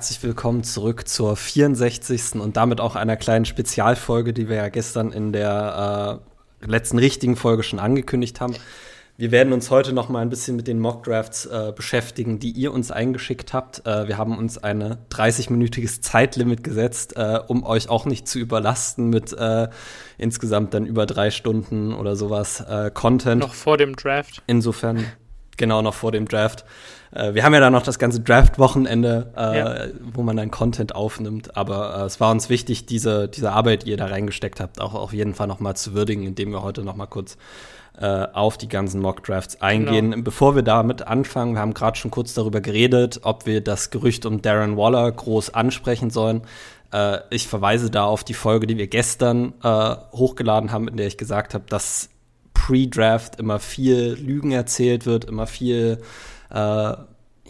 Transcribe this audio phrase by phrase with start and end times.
[0.00, 2.36] Herzlich willkommen zurück zur 64.
[2.40, 6.22] und damit auch einer kleinen Spezialfolge, die wir ja gestern in der
[6.62, 8.56] äh, letzten richtigen Folge schon angekündigt haben.
[9.18, 12.72] Wir werden uns heute noch mal ein bisschen mit den Mockdrafts äh, beschäftigen, die ihr
[12.72, 13.86] uns eingeschickt habt.
[13.86, 19.10] Äh, wir haben uns ein 30-minütiges Zeitlimit gesetzt, äh, um euch auch nicht zu überlasten
[19.10, 19.68] mit äh,
[20.16, 23.42] insgesamt dann über drei Stunden oder sowas äh, Content.
[23.42, 24.42] Noch vor dem Draft.
[24.46, 25.04] Insofern,
[25.58, 26.64] genau noch vor dem Draft.
[27.12, 29.86] Äh, wir haben ja dann noch das ganze Draft-Wochenende, äh, ja.
[30.12, 31.56] wo man dann Content aufnimmt.
[31.56, 34.94] Aber äh, es war uns wichtig, diese, diese Arbeit, die ihr da reingesteckt habt, auch
[34.94, 37.36] auf jeden Fall noch mal zu würdigen, indem wir heute noch mal kurz
[37.98, 40.12] äh, auf die ganzen Mock-Drafts eingehen.
[40.12, 40.22] Genau.
[40.22, 44.26] Bevor wir damit anfangen, wir haben gerade schon kurz darüber geredet, ob wir das Gerücht
[44.26, 46.42] um Darren Waller groß ansprechen sollen.
[46.92, 51.08] Äh, ich verweise da auf die Folge, die wir gestern äh, hochgeladen haben, in der
[51.08, 52.08] ich gesagt habe, dass
[52.54, 55.98] Pre-Draft immer viel Lügen erzählt wird, immer viel
[56.50, 56.96] äh,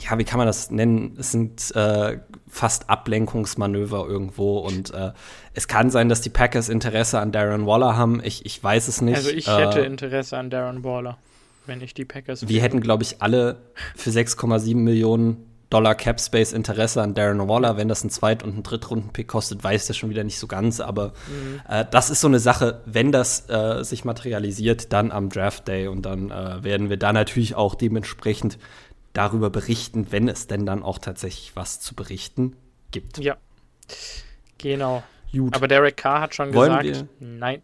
[0.03, 1.17] ja, wie kann man das nennen?
[1.19, 5.12] Es sind äh, fast Ablenkungsmanöver irgendwo und äh,
[5.55, 8.20] es kann sein, dass die Packers Interesse an Darren Waller haben.
[8.25, 9.17] Ich, ich weiß es nicht.
[9.17, 11.19] Also ich äh, hätte Interesse an Darren Waller,
[11.67, 12.48] wenn ich die Packers.
[12.48, 13.57] Wir hätten, glaube ich, alle
[13.95, 17.77] für 6,7 Millionen Dollar Cap Space Interesse an Darren Waller.
[17.77, 20.81] Wenn das ein Zweit- und ein Drittrunden-Pick kostet, weiß der schon wieder nicht so ganz.
[20.81, 21.61] Aber mhm.
[21.69, 25.87] äh, das ist so eine Sache, wenn das äh, sich materialisiert, dann am Draft Day
[25.87, 28.59] und dann äh, werden wir da natürlich auch dementsprechend
[29.12, 32.56] darüber berichten, wenn es denn dann auch tatsächlich was zu berichten
[32.91, 33.19] gibt.
[33.19, 33.36] Ja,
[34.58, 35.02] genau.
[35.33, 35.55] Gut.
[35.55, 37.62] Aber Derek Carr hat schon Wollen gesagt, nein.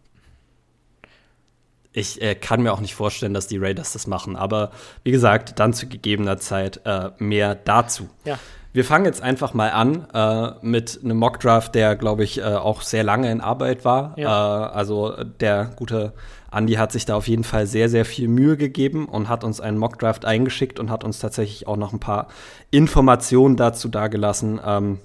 [1.91, 4.35] Ich äh, kann mir auch nicht vorstellen, dass die Raiders das machen.
[4.35, 4.71] Aber
[5.03, 8.09] wie gesagt, dann zu gegebener Zeit äh, mehr dazu.
[8.23, 8.37] Ja.
[8.71, 12.83] Wir fangen jetzt einfach mal an äh, mit einem Mockdraft, der, glaube ich, äh, auch
[12.83, 14.13] sehr lange in Arbeit war.
[14.17, 14.67] Ja.
[14.67, 16.13] Äh, also der gute
[16.51, 19.59] Andy hat sich da auf jeden Fall sehr, sehr viel Mühe gegeben und hat uns
[19.59, 22.27] einen Mockdraft eingeschickt und hat uns tatsächlich auch noch ein paar
[22.71, 24.59] Informationen dazu dargelassen.
[24.65, 24.99] Ähm,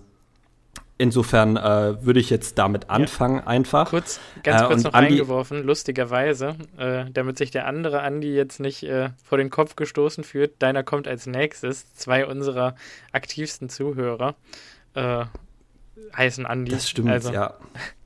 [0.98, 3.46] insofern äh, würde ich jetzt damit anfangen, ja.
[3.46, 3.90] einfach.
[3.90, 8.60] Kurz, ganz äh, kurz noch Andi eingeworfen, lustigerweise, äh, damit sich der andere Andi jetzt
[8.60, 11.92] nicht äh, vor den Kopf gestoßen fühlt, deiner kommt als nächstes.
[11.94, 12.76] Zwei unserer
[13.10, 14.36] aktivsten Zuhörer
[14.94, 15.24] äh,
[16.16, 16.70] heißen Andi.
[16.70, 17.54] Das stimmt, also, ja.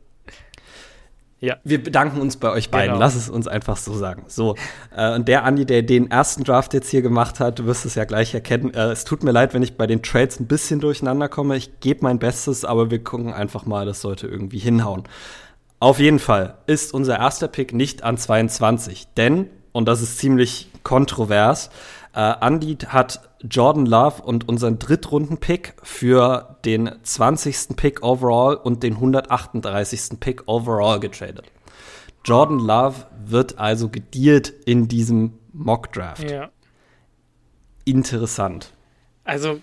[1.38, 1.56] Ja.
[1.64, 2.94] Wir bedanken uns bei euch beiden.
[2.94, 3.00] Genau.
[3.00, 4.24] Lass es uns einfach so sagen.
[4.26, 4.54] So.
[4.96, 7.94] Äh, und der Andi, der den ersten Draft jetzt hier gemacht hat, du wirst es
[7.94, 8.72] ja gleich erkennen.
[8.72, 11.56] Äh, es tut mir leid, wenn ich bei den Trades ein bisschen durcheinander komme.
[11.56, 15.04] Ich gebe mein Bestes, aber wir gucken einfach mal, das sollte irgendwie hinhauen.
[15.78, 20.70] Auf jeden Fall ist unser erster Pick nicht an 22, denn, und das ist ziemlich
[20.84, 21.68] kontrovers,
[22.14, 23.20] äh, Andy hat
[23.50, 27.76] Jordan Love und unseren Drittrunden-Pick für den 20.
[27.76, 30.20] Pick overall und den 138.
[30.20, 31.46] Pick overall getradet.
[32.24, 36.30] Jordan Love wird also gedealt in diesem Mock-Draft.
[36.30, 36.50] Ja.
[37.84, 38.72] Interessant.
[39.24, 39.60] Also.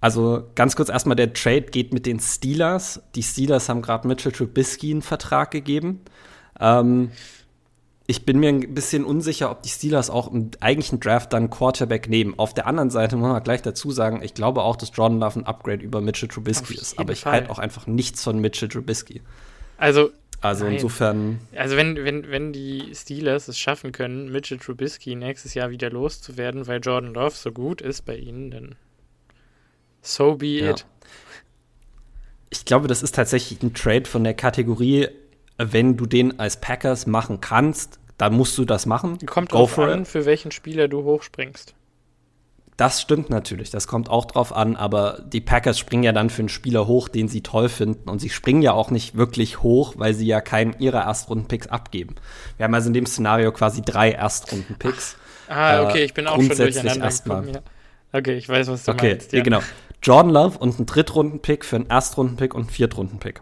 [0.00, 3.00] Also ganz kurz erstmal, der Trade geht mit den Steelers.
[3.14, 6.02] Die Steelers haben gerade Mitchell Trubisky einen Vertrag gegeben.
[6.60, 7.10] Ähm,
[8.08, 12.08] ich bin mir ein bisschen unsicher, ob die Steelers auch im eigentlichen Draft dann Quarterback
[12.08, 12.34] nehmen.
[12.36, 15.40] Auf der anderen Seite muss man gleich dazu sagen, ich glaube auch, dass Jordan Love
[15.40, 16.98] ein Upgrade über Mitchell Trubisky ist.
[16.98, 19.22] Aber ich halte auch einfach nichts von Mitchell Trubisky.
[19.76, 20.74] Also, also nein.
[20.74, 21.40] insofern.
[21.56, 26.68] Also wenn, wenn, wenn die Steelers es schaffen können, Mitchell Trubisky nächstes Jahr wieder loszuwerden,
[26.68, 28.74] weil Jordan Love so gut ist bei ihnen, dann
[30.00, 30.70] so be ja.
[30.70, 30.86] it.
[32.50, 35.08] Ich glaube, das ist tatsächlich ein Trade von der Kategorie
[35.58, 39.18] wenn du den als Packers machen kannst, dann musst du das machen.
[39.26, 40.08] Kommt Go drauf an, it.
[40.08, 41.74] für welchen Spieler du hochspringst.
[42.76, 46.42] Das stimmt natürlich, das kommt auch drauf an, aber die Packers springen ja dann für
[46.42, 48.10] einen Spieler hoch, den sie toll finden.
[48.10, 52.16] Und sie springen ja auch nicht wirklich hoch, weil sie ja keinen ihrer Erstrunden-Picks abgeben.
[52.58, 55.16] Wir haben also in dem Szenario quasi drei Erstrunden-Picks.
[55.48, 57.48] Ah, okay, ich bin auch schon durcheinander erstmal.
[57.48, 57.60] Ja.
[58.12, 59.28] Okay, ich weiß, was du okay, meinst.
[59.28, 59.42] Okay, ja.
[59.42, 59.60] genau.
[60.02, 63.40] Jordan Love und ein Drittrunden-Pick für einen Erstrunden-Pick und einen Viertrunden-Pick.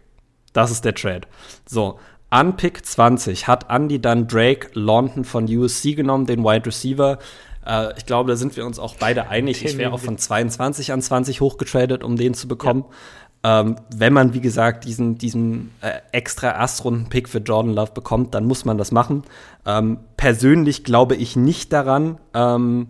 [0.55, 1.29] Das ist der Trade.
[1.67, 1.99] So,
[2.31, 7.19] an Pick 20 hat Andy dann Drake London von USC genommen, den Wide Receiver.
[7.67, 9.65] Äh, ich glaube, da sind wir uns auch beide einig.
[9.65, 12.87] Ich wäre auch von 22 an 20 hochgetradet, um den zu bekommen.
[13.45, 13.61] Ja.
[13.61, 18.47] Ähm, wenn man, wie gesagt, diesen, diesen äh, extra Erstrunden-Pick für Jordan Love bekommt, dann
[18.47, 19.23] muss man das machen.
[19.67, 22.89] Ähm, persönlich glaube ich nicht daran, ähm,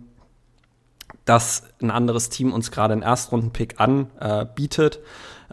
[1.25, 4.95] dass ein anderes Team uns gerade einen Erstrunden-Pick anbietet.
[4.95, 4.99] Äh,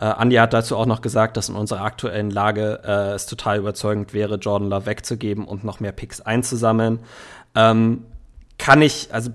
[0.03, 3.59] äh, Andi hat dazu auch noch gesagt, dass in unserer aktuellen Lage äh, es total
[3.59, 6.99] überzeugend wäre, Jordan Love wegzugeben und noch mehr Picks einzusammeln.
[7.55, 8.03] Ähm,
[8.59, 9.31] kann ich, also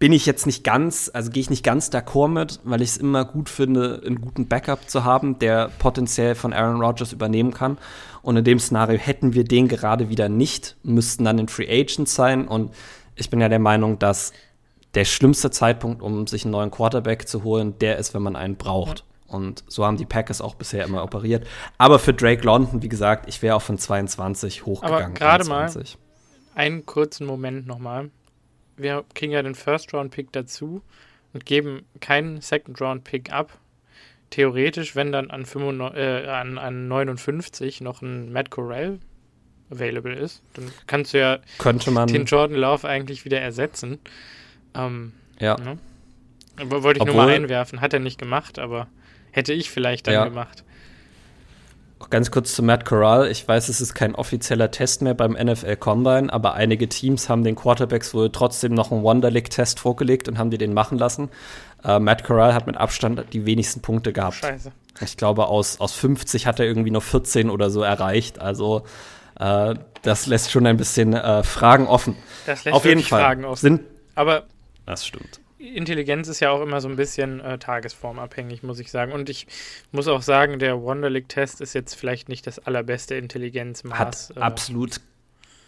[0.00, 2.96] bin ich jetzt nicht ganz, also gehe ich nicht ganz d'accord mit, weil ich es
[2.96, 7.78] immer gut finde, einen guten Backup zu haben, der potenziell von Aaron Rodgers übernehmen kann.
[8.22, 12.16] Und in dem Szenario hätten wir den gerade wieder nicht, müssten dann in Free Agents
[12.16, 12.48] sein.
[12.48, 12.72] Und
[13.14, 14.32] ich bin ja der Meinung, dass
[14.94, 18.56] der schlimmste Zeitpunkt, um sich einen neuen Quarterback zu holen, der ist, wenn man einen
[18.56, 19.04] braucht.
[19.30, 21.46] Und so haben die Packers auch bisher immer operiert.
[21.78, 25.04] Aber für Drake London, wie gesagt, ich wäre auch von 22 hochgegangen.
[25.04, 25.70] Aber gerade mal
[26.56, 28.10] einen kurzen Moment nochmal.
[28.76, 30.82] Wir kriegen ja den First-Round-Pick dazu
[31.32, 33.56] und geben keinen Second-Round-Pick ab.
[34.30, 38.98] Theoretisch, wenn dann an, 95, äh, an, an 59 noch ein Matt Corral
[39.70, 44.00] available ist, dann kannst du ja Könnte man den Jordan Love eigentlich wieder ersetzen.
[44.74, 45.56] Ähm, ja.
[45.56, 45.78] Ne?
[46.64, 47.80] Wollte ich Obwohl, nur mal einwerfen.
[47.80, 48.88] Hat er nicht gemacht, aber
[49.30, 50.24] hätte ich vielleicht dann ja.
[50.24, 50.64] gemacht.
[52.08, 53.30] Ganz kurz zu Matt Corral.
[53.30, 57.44] Ich weiß, es ist kein offizieller Test mehr beim NFL Combine, aber einige Teams haben
[57.44, 61.28] den Quarterbacks wohl trotzdem noch einen Wonderlick-Test vorgelegt und haben die den machen lassen.
[61.84, 64.36] Äh, Matt Corral hat mit Abstand die wenigsten Punkte gehabt.
[64.36, 64.72] Scheiße.
[65.02, 68.40] Ich glaube, aus, aus 50 hat er irgendwie nur 14 oder so erreicht.
[68.40, 68.82] Also,
[69.38, 72.16] äh, das lässt schon ein bisschen äh, Fragen offen.
[72.46, 73.20] Das lässt Auf jeden Fall.
[73.20, 73.60] Fragen offen.
[73.60, 73.80] Sind,
[74.14, 74.44] aber
[74.86, 75.40] das stimmt.
[75.60, 79.12] Intelligenz ist ja auch immer so ein bisschen äh, tagesformabhängig, muss ich sagen.
[79.12, 79.46] Und ich
[79.92, 83.98] muss auch sagen, der Wonderlic-Test ist jetzt vielleicht nicht das allerbeste Intelligenzmaß.
[83.98, 85.00] Hat äh, absolut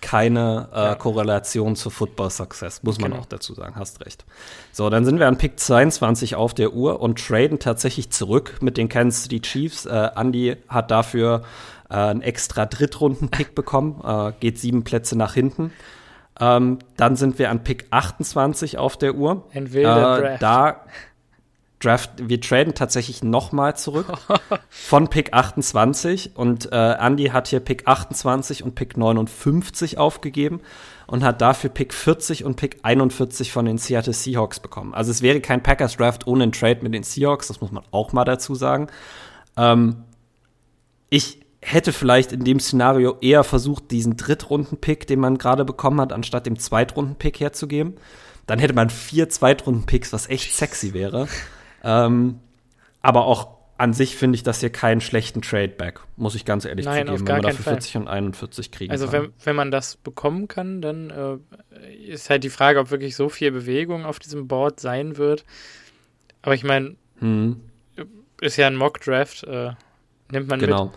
[0.01, 0.95] keine äh, ja.
[0.95, 3.23] Korrelation zu Football Success, muss man genau.
[3.23, 3.77] auch dazu sagen.
[3.77, 4.25] Hast recht.
[4.73, 8.77] So, dann sind wir an Pick 22 auf der Uhr und traden tatsächlich zurück mit
[8.77, 9.87] den Kansas City Chiefs.
[9.87, 11.45] Äh, Andy hat dafür
[11.89, 15.71] äh, einen extra Drittrunden-Pick bekommen, äh, geht sieben Plätze nach hinten.
[16.43, 19.47] Ähm, dann sind wir an Pick 28 auf der Uhr.
[19.53, 20.43] Entweder äh, Draft.
[20.43, 20.81] Da
[21.79, 24.07] Draft, wir traden tatsächlich nochmal zurück
[24.69, 30.61] von Pick 28 und äh, Andy hat hier Pick 28 und Pick 59 aufgegeben
[31.07, 34.95] und hat dafür Pick 40 und Pick 41 von den Seattle Seahawks bekommen.
[34.95, 37.85] Also es wäre kein Packers Draft ohne einen Trade mit den Seahawks, das muss man
[37.91, 38.89] auch mal dazu sagen.
[39.57, 40.05] Ähm,
[41.09, 46.13] ich hätte vielleicht in dem Szenario eher versucht, diesen Drittrunden-Pick, den man gerade bekommen hat,
[46.13, 47.95] anstatt dem Zweitrunden-Pick herzugeben.
[48.47, 51.29] Dann hätte man vier Zweitrunden-Picks, was echt sexy wäre.
[51.85, 52.41] ähm,
[53.01, 56.85] aber auch an sich finde ich das hier keinen schlechten Trade-Back, muss ich ganz ehrlich
[56.85, 59.15] Nein, zugeben, wenn man dafür 40 und 41 kriegen also kann.
[59.15, 63.17] Also wenn, wenn man das bekommen kann, dann äh, ist halt die Frage, ob wirklich
[63.17, 65.45] so viel Bewegung auf diesem Board sein wird.
[66.43, 67.61] Aber ich meine, hm.
[68.41, 69.73] ist ja ein Mock-Draft, äh,
[70.31, 70.87] nimmt man genau.
[70.87, 70.95] mit.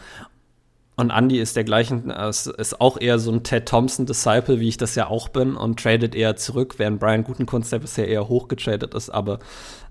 [0.97, 4.95] Und Andy ist der gleichen, ist, auch eher so ein Ted Thompson-Disciple, wie ich das
[4.95, 9.09] ja auch bin, und tradet eher zurück, während Brian Gutenkunst, der bisher eher hochgetradet ist,
[9.09, 9.39] aber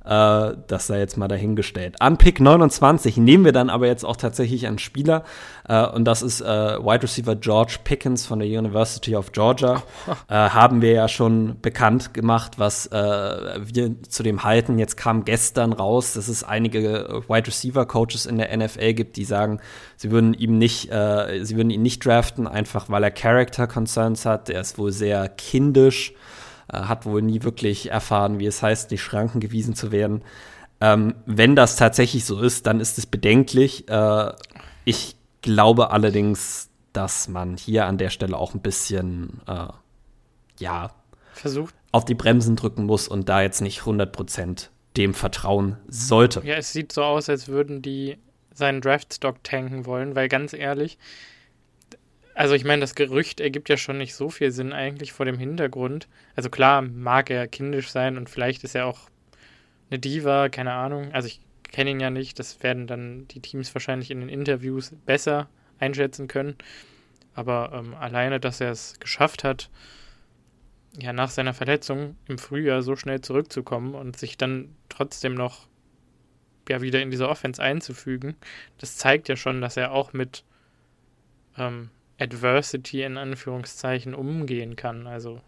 [0.05, 2.01] äh, das sei jetzt mal dahingestellt.
[2.01, 5.25] An Pick 29 nehmen wir dann aber jetzt auch tatsächlich einen Spieler.
[5.67, 9.83] Äh, und das ist äh, Wide Receiver George Pickens von der University of Georgia.
[10.29, 14.79] Äh, haben wir ja schon bekannt gemacht, was äh, wir zu dem halten.
[14.79, 19.25] Jetzt kam gestern raus, dass es einige Wide Receiver Coaches in der NFL gibt, die
[19.25, 19.61] sagen,
[19.97, 24.25] sie würden ihm nicht, äh, sie würden ihn nicht draften, einfach weil er Character Concerns
[24.25, 24.49] hat.
[24.49, 26.15] Er ist wohl sehr kindisch
[26.73, 30.23] hat wohl nie wirklich erfahren, wie es heißt, die Schranken gewiesen zu werden.
[30.81, 33.89] Ähm, wenn das tatsächlich so ist, dann ist es bedenklich.
[33.89, 34.33] Äh,
[34.85, 39.69] ich glaube allerdings, dass man hier an der Stelle auch ein bisschen, äh,
[40.59, 40.91] ja,
[41.33, 46.43] versucht auf die Bremsen drücken muss und da jetzt nicht 100% dem vertrauen sollte.
[46.45, 48.19] Ja, es sieht so aus, als würden die
[48.53, 50.99] seinen Draftstock tanken wollen, weil ganz ehrlich,
[52.35, 55.39] also ich meine, das Gerücht ergibt ja schon nicht so viel Sinn eigentlich vor dem
[55.39, 56.09] Hintergrund.
[56.35, 59.09] Also klar mag er kindisch sein und vielleicht ist er auch
[59.91, 61.13] eine Diva, keine Ahnung.
[61.13, 62.39] Also ich kenne ihn ja nicht.
[62.39, 65.49] Das werden dann die Teams wahrscheinlich in den Interviews besser
[65.79, 66.57] einschätzen können.
[67.35, 69.71] Aber ähm, alleine, dass er es geschafft hat,
[70.99, 75.67] ja, nach seiner Verletzung im Frühjahr so schnell zurückzukommen und sich dann trotzdem noch
[76.69, 78.37] ja wieder in diese Offense einzufügen,
[78.79, 80.45] das zeigt ja schon, dass er auch mit
[81.59, 85.07] ähm, Adversity in Anführungszeichen umgehen kann.
[85.07, 85.41] Also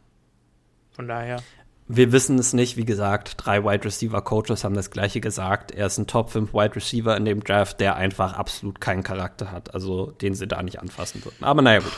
[0.90, 1.42] von daher.
[1.88, 5.70] Wir wissen es nicht, wie gesagt, drei Wide Receiver Coaches haben das gleiche gesagt.
[5.70, 9.52] Er ist ein Top 5 Wide Receiver in dem Draft, der einfach absolut keinen Charakter
[9.52, 11.44] hat, also den sie da nicht anfassen würden.
[11.44, 11.92] Aber naja, gut.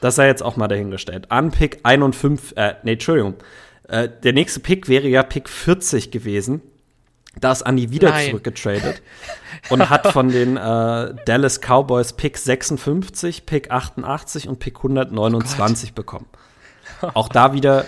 [0.00, 1.30] Das sei jetzt auch mal dahingestellt.
[1.30, 3.34] An Pick 51, äh, nee, Entschuldigung.
[3.88, 6.62] Äh, der nächste Pick wäre ja Pick 40 gewesen.
[7.40, 8.30] Da ist Andy wieder Nein.
[8.30, 9.02] zurückgetradet
[9.68, 15.94] und hat von den äh, Dallas Cowboys Pick 56, Pick 88 und Pick 129 oh
[15.94, 16.26] bekommen.
[17.14, 17.84] Auch da wieder,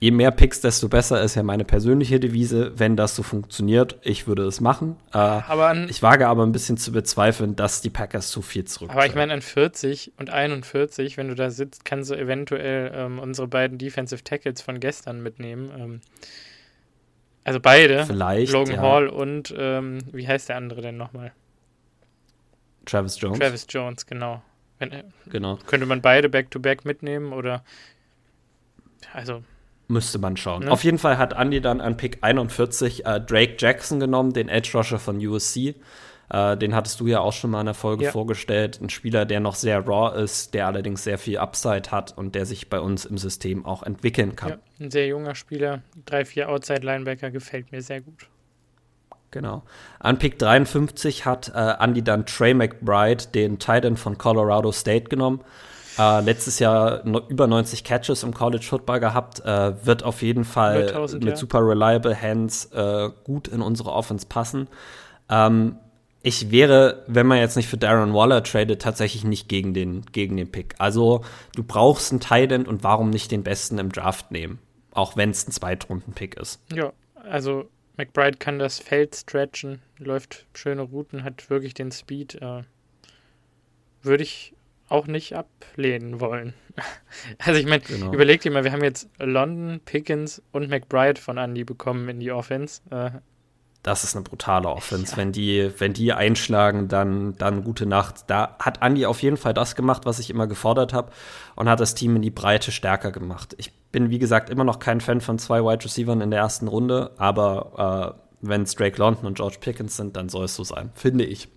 [0.00, 3.98] je mehr Picks, desto besser ist ja meine persönliche Devise, wenn das so funktioniert.
[4.02, 4.96] Ich würde es machen.
[5.12, 8.90] Äh, an, ich wage aber ein bisschen zu bezweifeln, dass die Packers zu viel zurück.
[8.90, 13.18] Aber ich meine, an 40 und 41, wenn du da sitzt, kannst du eventuell ähm,
[13.18, 15.70] unsere beiden Defensive Tackles von gestern mitnehmen.
[15.76, 16.00] Ähm,
[17.48, 18.06] also beide.
[18.06, 18.52] Vielleicht.
[18.52, 18.80] Logan ja.
[18.82, 21.32] Hall und ähm, wie heißt der andere denn nochmal?
[22.84, 23.38] Travis Jones.
[23.38, 24.42] Travis Jones, genau.
[24.78, 25.58] Wenn, genau.
[25.66, 27.64] Könnte man beide back-to-back -back mitnehmen oder.
[29.12, 29.42] Also,
[29.88, 30.64] Müsste man schauen.
[30.64, 30.68] Ja.
[30.68, 34.70] Auf jeden Fall hat Andy dann an Pick 41 äh, Drake Jackson genommen, den Edge
[34.74, 35.76] Rusher von USC.
[36.30, 38.10] Äh, den hattest du ja auch schon mal in der Folge ja.
[38.10, 38.80] vorgestellt.
[38.82, 42.46] Ein Spieler, der noch sehr raw ist, der allerdings sehr viel Upside hat und der
[42.46, 44.50] sich bei uns im System auch entwickeln kann.
[44.50, 48.26] Ja, ein sehr junger Spieler, 3-4 Outside Linebacker, gefällt mir sehr gut.
[49.30, 49.62] Genau.
[49.98, 55.40] An Pick 53 hat äh, Andy dann Trey McBride, den Titan von Colorado State, genommen.
[55.98, 59.40] Äh, letztes Jahr no, über 90 Catches im College Football gehabt.
[59.44, 61.36] Äh, wird auf jeden Fall 1000, mit ja.
[61.36, 64.68] super reliable Hands äh, gut in unsere Offense passen.
[65.28, 65.76] Ähm,
[66.22, 70.36] ich wäre, wenn man jetzt nicht für Darren Waller tradet, tatsächlich nicht gegen den, gegen
[70.36, 70.74] den Pick.
[70.78, 74.58] Also, du brauchst einen Tight und warum nicht den besten im Draft nehmen?
[74.92, 76.60] Auch wenn es ein Zweitrunden-Pick ist.
[76.72, 82.36] Ja, also McBride kann das Feld stretchen, läuft schöne Routen, hat wirklich den Speed.
[82.36, 82.62] Äh,
[84.02, 84.54] würde ich
[84.88, 86.54] auch nicht ablehnen wollen.
[87.38, 88.12] Also ich meine, genau.
[88.12, 92.30] überleg dir mal, wir haben jetzt London, Pickens und McBride von Andy bekommen in die
[92.30, 92.80] Offense.
[92.90, 93.10] Äh,
[93.88, 95.12] das ist eine brutale Offense.
[95.12, 95.16] Ja.
[95.16, 98.24] Wenn, die, wenn die einschlagen, dann, dann gute Nacht.
[98.26, 101.10] Da hat Andy auf jeden Fall das gemacht, was ich immer gefordert habe
[101.56, 103.54] und hat das Team in die Breite stärker gemacht.
[103.56, 106.68] Ich bin, wie gesagt, immer noch kein Fan von zwei Wide Receivers in der ersten
[106.68, 110.64] Runde, aber äh, wenn es Drake London und George Pickens sind, dann soll es so
[110.64, 111.48] sein, finde ich.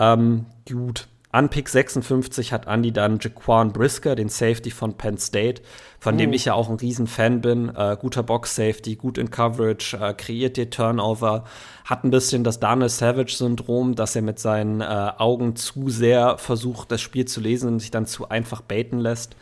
[0.00, 1.08] Ähm, gut.
[1.34, 5.62] An Pick 56 hat Andy dann Jaquan Brisker, den Safety von Penn State,
[5.98, 6.18] von oh.
[6.18, 7.74] dem ich ja auch ein Riesenfan bin.
[7.74, 11.42] Äh, guter Box-Safety, gut in Coverage, äh, kreiert die Turnover,
[11.86, 16.92] hat ein bisschen das Daniel Savage-Syndrom, dass er mit seinen äh, Augen zu sehr versucht,
[16.92, 19.34] das Spiel zu lesen und sich dann zu einfach baiten lässt.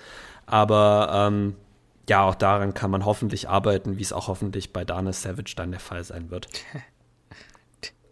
[0.47, 1.57] Aber ähm,
[2.09, 5.73] ja, auch daran kann man hoffentlich arbeiten, wie es auch hoffentlich bei Daniel Savage dann
[5.73, 6.49] der Fall sein wird.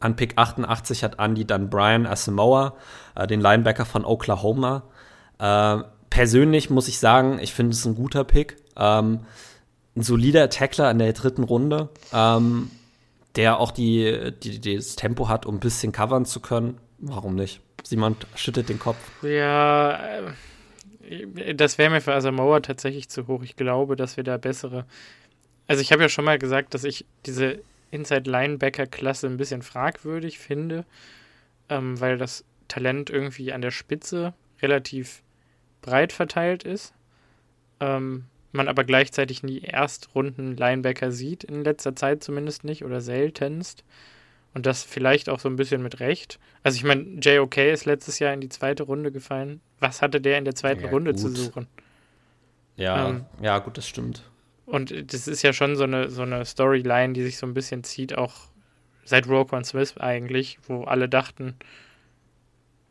[0.01, 2.75] An Pick 88 hat Andy dann Brian Asamoah,
[3.15, 4.83] äh, den Linebacker von Oklahoma.
[5.39, 5.79] Äh,
[6.09, 8.57] persönlich muss ich sagen, ich finde es ein guter Pick.
[8.77, 9.21] Ähm,
[9.97, 12.71] ein solider Tackler in der dritten Runde, ähm,
[13.37, 16.79] der auch die, die, das Tempo hat, um ein bisschen covern zu können.
[16.99, 17.61] Warum nicht?
[17.83, 18.99] Simon schüttet den Kopf.
[19.23, 19.99] Ja,
[21.09, 23.43] äh, das wäre mir für Asamoah tatsächlich zu hoch.
[23.43, 24.85] Ich glaube, dass wir da bessere.
[25.67, 30.85] Also, ich habe ja schon mal gesagt, dass ich diese Inside-Linebacker-Klasse ein bisschen fragwürdig finde,
[31.69, 35.23] ähm, weil das Talent irgendwie an der Spitze relativ
[35.83, 36.95] breit verteilt ist.
[37.81, 43.85] Ähm, man aber gleichzeitig nie Erstrunden Linebacker sieht, in letzter Zeit zumindest nicht oder seltenst.
[44.53, 46.41] Und das vielleicht auch so ein bisschen mit Recht.
[46.65, 49.61] Also ich meine, JOK ist letztes Jahr in die zweite Runde gefallen.
[49.79, 51.21] Was hatte der in der zweiten ja, Runde gut.
[51.21, 51.69] zu suchen?
[52.77, 54.30] Ja, ähm, ja, gut, das stimmt.
[54.71, 57.83] Und das ist ja schon so eine, so eine Storyline, die sich so ein bisschen
[57.83, 58.35] zieht, auch
[59.05, 61.57] seit Roquan Smith eigentlich, wo alle dachten,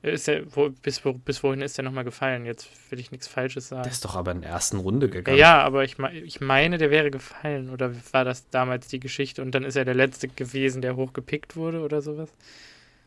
[0.01, 2.45] ist der, wo, bis, wo, bis wohin ist der nochmal gefallen?
[2.45, 3.83] Jetzt will ich nichts Falsches sagen.
[3.83, 5.38] Der ist doch aber in der ersten Runde gegangen.
[5.38, 7.69] Ja, aber ich, ich meine, der wäre gefallen.
[7.69, 9.41] Oder war das damals die Geschichte?
[9.41, 12.29] Und dann ist er der Letzte gewesen, der hochgepickt wurde oder sowas?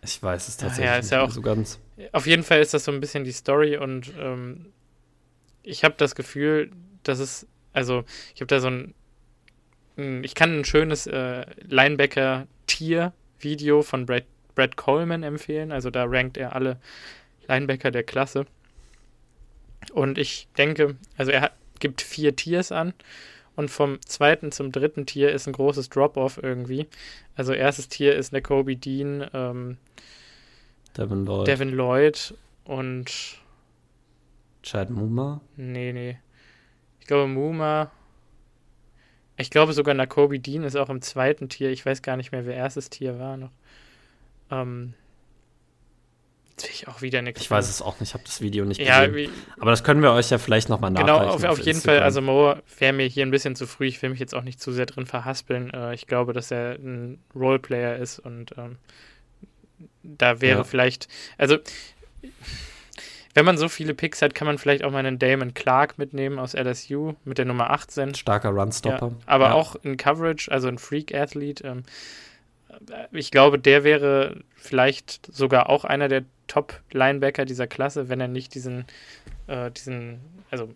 [0.03, 1.79] Ich weiß es tatsächlich ja, ist ja auch, so ganz.
[2.13, 4.67] Auf jeden Fall ist das so ein bisschen die Story und ähm,
[5.63, 6.73] ich habe das Gefühl,
[7.05, 8.95] dass es also ich habe da so ein,
[10.23, 14.25] ich kann ein schönes äh, Linebacker-Tier-Video von Brad,
[14.55, 15.71] Brad Coleman empfehlen.
[15.73, 16.79] Also da rankt er alle
[17.49, 18.47] Linebacker der Klasse.
[19.93, 22.95] Und ich denke, also er hat, gibt vier Tiers an
[23.57, 26.87] und vom zweiten zum dritten Tier ist ein großes Drop-off irgendwie.
[27.35, 29.79] Also erstes Tier ist Kobe Dean, ähm,
[30.97, 31.49] Devin Lloyd.
[31.49, 33.39] Devin Lloyd und
[34.63, 35.41] Chad Muma?
[35.57, 36.19] Nee, nee.
[37.03, 37.91] Ich glaube, Muma.
[39.37, 41.71] Ich glaube sogar Nakobe Dean ist auch im zweiten Tier.
[41.71, 43.51] Ich weiß gar nicht mehr, wer erstes Tier war noch.
[44.53, 44.95] Ähm,
[46.51, 47.41] jetzt will ich auch wieder nichts.
[47.41, 49.17] Ich weiß es auch nicht, ich habe das Video nicht ja, gesehen.
[49.17, 51.23] Wie, Aber das können wir euch ja vielleicht nochmal nachreichen.
[51.23, 51.97] Genau, auf, auf jeden Instagram.
[51.99, 52.05] Fall.
[52.05, 53.87] Also Mo wäre mir hier ein bisschen zu früh.
[53.87, 55.75] Ich will mich jetzt auch nicht zu sehr drin verhaspeln.
[55.75, 58.77] Äh, ich glaube, dass er ein Roleplayer ist und ähm,
[60.05, 60.65] da wäre ja.
[60.65, 61.09] vielleicht.
[61.37, 61.59] Also
[63.35, 66.39] wenn man so viele Picks hat, kann man vielleicht auch mal einen Damon Clark mitnehmen
[66.39, 68.15] aus LSU mit der Nummer 18.
[68.15, 69.09] Starker Runstopper.
[69.09, 69.53] Ja, aber ja.
[69.53, 71.65] auch in Coverage, also ein Freak-Athlet.
[71.65, 71.85] Ähm,
[73.11, 78.55] ich glaube, der wäre vielleicht sogar auch einer der Top-Linebacker dieser Klasse, wenn er nicht
[78.55, 78.85] diesen,
[79.47, 80.21] äh, diesen,
[80.51, 80.75] also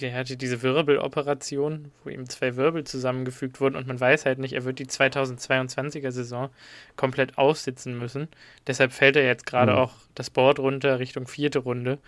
[0.00, 4.52] der hatte diese Wirbeloperation, wo ihm zwei Wirbel zusammengefügt wurden und man weiß halt nicht,
[4.52, 6.50] er wird die 2022er Saison
[6.96, 8.28] komplett aussitzen müssen.
[8.66, 9.78] Deshalb fällt er jetzt gerade mhm.
[9.78, 11.98] auch das Board runter Richtung vierte Runde.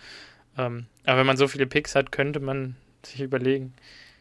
[0.57, 3.73] Ähm, aber wenn man so viele Picks hat, könnte man sich überlegen.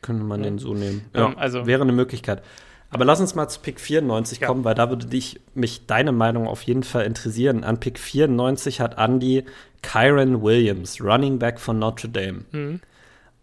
[0.03, 0.51] Könnte man ja.
[0.51, 1.07] den so nehmen.
[1.15, 2.43] Ähm, ja, ähm, also, wäre eine Möglichkeit.
[2.91, 4.47] Aber lass uns mal zu Pick 94 ja.
[4.47, 7.65] kommen, weil da würde dich, mich deine Meinung auf jeden Fall interessieren.
[7.65, 9.45] An Pick 94 hat Andy
[9.83, 12.45] Kyron Williams, Running Back von Notre Dame.
[12.53, 12.81] Mhm.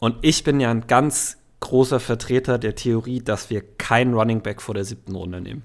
[0.03, 4.62] Und ich bin ja ein ganz großer Vertreter der Theorie, dass wir keinen Running Back
[4.62, 5.63] vor der siebten Runde nehmen.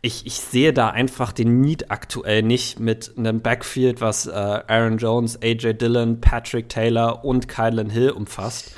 [0.00, 4.98] Ich, ich sehe da einfach den Need aktuell nicht mit einem Backfield, was äh, Aaron
[4.98, 8.76] Jones, AJ Dillon, Patrick Taylor und Kylan Hill umfasst.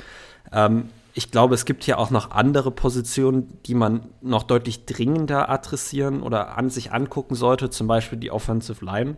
[0.51, 5.47] Ähm, ich glaube, es gibt hier auch noch andere Positionen, die man noch deutlich dringender
[5.51, 9.17] adressieren oder an sich angucken sollte, zum Beispiel die Offensive Line.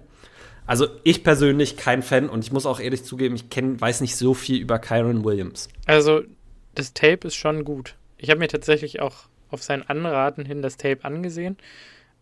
[0.65, 4.15] Also ich persönlich kein Fan und ich muss auch ehrlich zugeben, ich kenn, weiß nicht
[4.15, 5.69] so viel über Kyron Williams.
[5.85, 6.23] Also
[6.75, 7.95] das Tape ist schon gut.
[8.17, 11.57] Ich habe mir tatsächlich auch auf sein Anraten hin das Tape angesehen.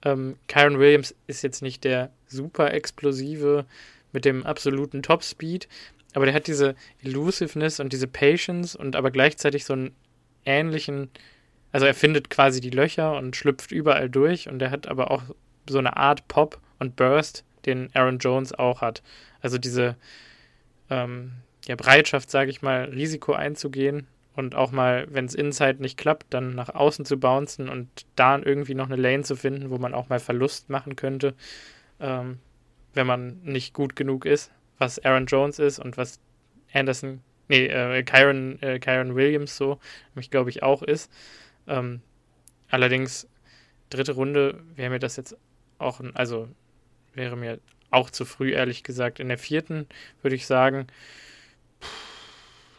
[0.03, 3.65] Ähm, Kyron Williams ist jetzt nicht der super explosive
[4.11, 5.67] mit dem absoluten Top-Speed,
[6.13, 9.95] aber der hat diese Elusiveness und diese Patience und aber gleichzeitig so einen
[10.45, 11.09] ähnlichen,
[11.71, 15.23] also er findet quasi die Löcher und schlüpft überall durch und er hat aber auch
[15.69, 19.01] so eine Art Pop und Burst, den Aaron Jones auch hat.
[19.41, 19.95] Also diese
[20.89, 21.31] ähm,
[21.65, 26.33] ja, Bereitschaft, sage ich mal, Risiko einzugehen und auch mal, wenn es inside nicht klappt,
[26.33, 29.93] dann nach außen zu bouncen und da irgendwie noch eine Lane zu finden, wo man
[29.93, 31.33] auch mal Verlust machen könnte,
[31.99, 32.39] ähm,
[32.93, 36.19] wenn man nicht gut genug ist, was Aaron Jones ist und was
[36.73, 39.79] Anderson, nee, äh, Kyron, äh, Kyron Williams so,
[40.15, 41.11] mich glaube ich auch ist.
[41.67, 42.01] Ähm,
[42.69, 43.27] allerdings,
[43.89, 45.37] dritte Runde wäre mir das jetzt
[45.77, 46.47] auch, also
[47.13, 49.19] wäre mir auch zu früh, ehrlich gesagt.
[49.19, 49.87] In der vierten
[50.21, 50.87] würde ich sagen,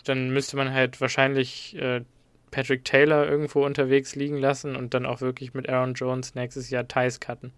[0.05, 2.03] dann müsste man halt wahrscheinlich äh,
[2.51, 6.87] Patrick Taylor irgendwo unterwegs liegen lassen und dann auch wirklich mit Aaron Jones nächstes Jahr
[6.89, 7.53] Ties cutten.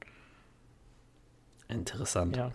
[1.69, 2.37] Interessant.
[2.37, 2.53] Ja.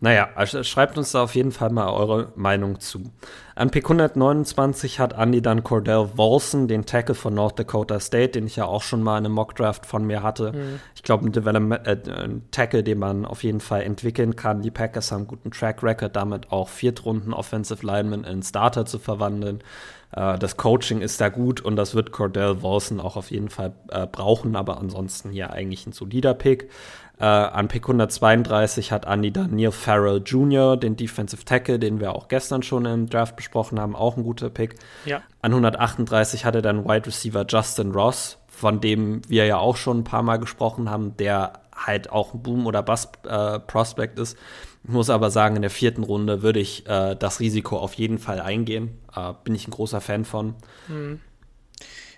[0.00, 3.10] Naja, also schreibt uns da auf jeden Fall mal eure Meinung zu.
[3.56, 8.46] An Pick 129 hat Andy dann Cordell Wolson, den Tackle von North Dakota State, den
[8.46, 10.52] ich ja auch schon mal in einem Mockdraft von mir hatte.
[10.52, 10.80] Mhm.
[10.94, 14.62] Ich glaube, ein, äh, ein Tackle, den man auf jeden Fall entwickeln kann.
[14.62, 19.00] Die Packers haben einen guten Track Record, damit auch Viertrunden Offensive Linemen in Starter zu
[19.00, 19.64] verwandeln.
[20.12, 23.72] Äh, das Coaching ist da gut und das wird Cordell Wolson auch auf jeden Fall
[23.90, 26.70] äh, brauchen, aber ansonsten ja eigentlich ein solider Pick.
[27.20, 32.14] Äh, an Pick 132 hat Andy dann Neil Farrell Jr., den Defensive Tackle, den wir
[32.14, 34.76] auch gestern schon im Draft besprochen haben, auch ein guter Pick.
[35.04, 35.22] Ja.
[35.42, 40.04] An 138 hatte dann Wide Receiver Justin Ross, von dem wir ja auch schon ein
[40.04, 44.36] paar Mal gesprochen haben, der halt auch ein Boom- oder Bust-Prospect äh, ist.
[44.84, 48.18] Ich muss aber sagen, in der vierten Runde würde ich äh, das Risiko auf jeden
[48.18, 48.98] Fall eingehen.
[49.14, 50.54] Äh, bin ich ein großer Fan von.
[50.86, 51.20] Hm.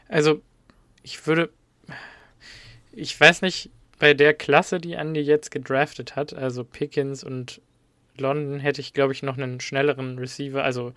[0.08, 0.42] Also,
[1.02, 1.50] ich würde.
[2.92, 7.60] Ich weiß nicht, bei der Klasse, die Andy jetzt gedraftet hat, also Pickens und
[8.18, 10.64] London, hätte ich, glaube ich, noch einen schnelleren Receiver.
[10.64, 10.92] Also,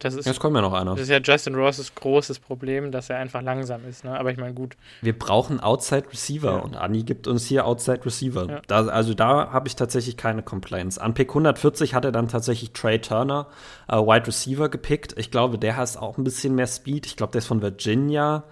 [0.00, 0.26] das ist.
[0.26, 0.92] Jetzt kommt ja noch einer.
[0.92, 4.04] Das ist ja Justin Rosses großes Problem, dass er einfach langsam ist.
[4.04, 4.18] Ne?
[4.18, 4.76] Aber ich meine, gut.
[5.00, 6.58] Wir brauchen Outside Receiver ja.
[6.58, 8.46] und Andy gibt uns hier Outside Receiver.
[8.48, 8.62] Ja.
[8.66, 10.98] Da, also, da habe ich tatsächlich keine Complaints.
[10.98, 13.46] An Pick 140 hat er dann tatsächlich Trey Turner,
[13.88, 15.14] äh, Wide Receiver, gepickt.
[15.16, 17.06] Ich glaube, der hat auch ein bisschen mehr Speed.
[17.06, 18.44] Ich glaube, der ist von Virginia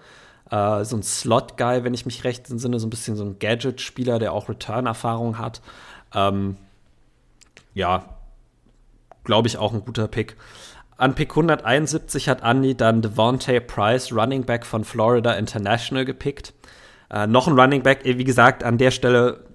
[0.53, 4.19] äh, so ein Slot-Guy, wenn ich mich recht entsinne, so ein bisschen so ein Gadget-Spieler,
[4.19, 5.61] der auch Return-Erfahrung hat.
[6.13, 6.57] Ähm,
[7.73, 8.05] ja,
[9.23, 10.37] glaube ich auch ein guter Pick.
[10.95, 16.53] An Pick 171 hat Andy dann Devontae Price, Running Back von Florida International, gepickt.
[17.09, 19.45] Äh, noch ein Running Back, wie gesagt, an der Stelle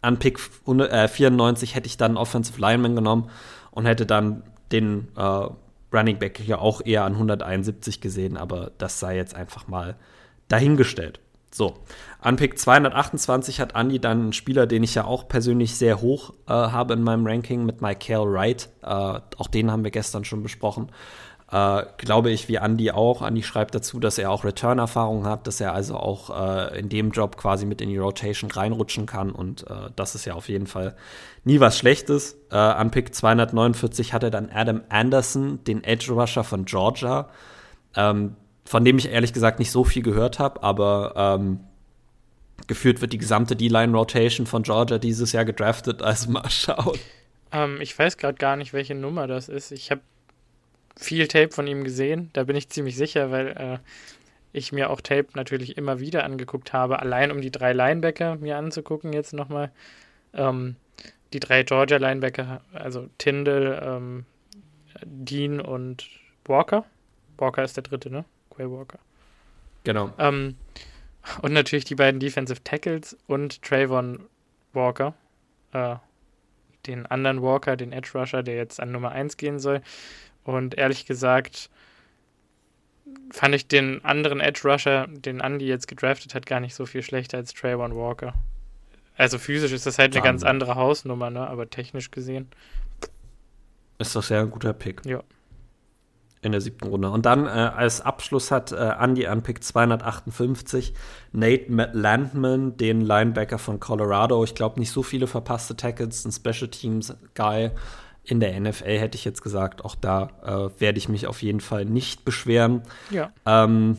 [0.00, 3.30] an Pick 94 hätte ich dann Offensive Lineman genommen
[3.70, 4.42] und hätte dann
[4.72, 5.48] den äh,
[5.92, 9.96] Running Back hier auch eher an 171 gesehen, aber das sei jetzt einfach mal
[10.48, 11.20] dahingestellt.
[11.50, 11.74] So,
[12.20, 16.34] an Pick 228 hat Andy dann einen Spieler, den ich ja auch persönlich sehr hoch
[16.46, 18.68] äh, habe in meinem Ranking mit Michael Wright.
[18.82, 20.90] Äh, auch den haben wir gestern schon besprochen.
[21.50, 23.26] Äh, glaube ich, wie Andy auch.
[23.26, 27.12] Andy schreibt dazu, dass er auch Return-Erfahrung hat, dass er also auch äh, in dem
[27.12, 29.30] Job quasi mit in die Rotation reinrutschen kann.
[29.30, 30.96] Und äh, das ist ja auf jeden Fall
[31.44, 32.36] nie was Schlechtes.
[32.50, 37.30] An Pick 249 hat er dann Adam Anderson, den Edge Rusher von Georgia.
[37.96, 38.36] Ähm,
[38.68, 41.60] von dem ich ehrlich gesagt nicht so viel gehört habe, aber ähm,
[42.66, 46.98] geführt wird die gesamte D-Line-Rotation von Georgia dieses Jahr gedraftet, also mal schauen.
[47.50, 49.72] Ähm, ich weiß gerade gar nicht, welche Nummer das ist.
[49.72, 50.02] Ich habe
[50.96, 53.78] viel Tape von ihm gesehen, da bin ich ziemlich sicher, weil äh,
[54.52, 58.58] ich mir auch Tape natürlich immer wieder angeguckt habe, allein um die drei Linebacker mir
[58.58, 59.70] anzugucken jetzt nochmal.
[60.34, 60.76] Ähm,
[61.32, 64.26] die drei Georgia-Linebacker, also Tyndall, ähm,
[65.04, 66.06] Dean und
[66.44, 66.84] Walker.
[67.38, 68.26] Walker ist der dritte, ne?
[68.58, 68.98] Quay Walker.
[69.84, 70.12] Genau.
[70.18, 70.56] Ähm,
[71.42, 74.26] und natürlich die beiden Defensive Tackles und Trayvon
[74.72, 75.14] Walker.
[75.72, 75.96] Äh,
[76.86, 79.80] den anderen Walker, den Edge Rusher, der jetzt an Nummer 1 gehen soll.
[80.44, 81.70] Und ehrlich gesagt
[83.30, 87.02] fand ich den anderen Edge Rusher, den Andy jetzt gedraftet hat, gar nicht so viel
[87.02, 88.34] schlechter als Trayvon Walker.
[89.16, 91.46] Also physisch ist das halt eine ganz andere Hausnummer, ne?
[91.46, 92.48] aber technisch gesehen.
[93.98, 95.04] Ist doch sehr ein guter Pick.
[95.04, 95.22] Ja.
[96.40, 97.10] In der siebten Runde.
[97.10, 100.94] Und dann äh, als Abschluss hat äh, Andy an Pick 258
[101.32, 104.44] Nate Landman, den Linebacker von Colorado.
[104.44, 107.70] Ich glaube, nicht so viele verpasste Tackles, ein Special Teams Guy.
[108.22, 111.60] In der NFL hätte ich jetzt gesagt, auch da äh, werde ich mich auf jeden
[111.60, 112.82] Fall nicht beschweren.
[113.10, 113.32] Ja.
[113.44, 113.96] Ähm,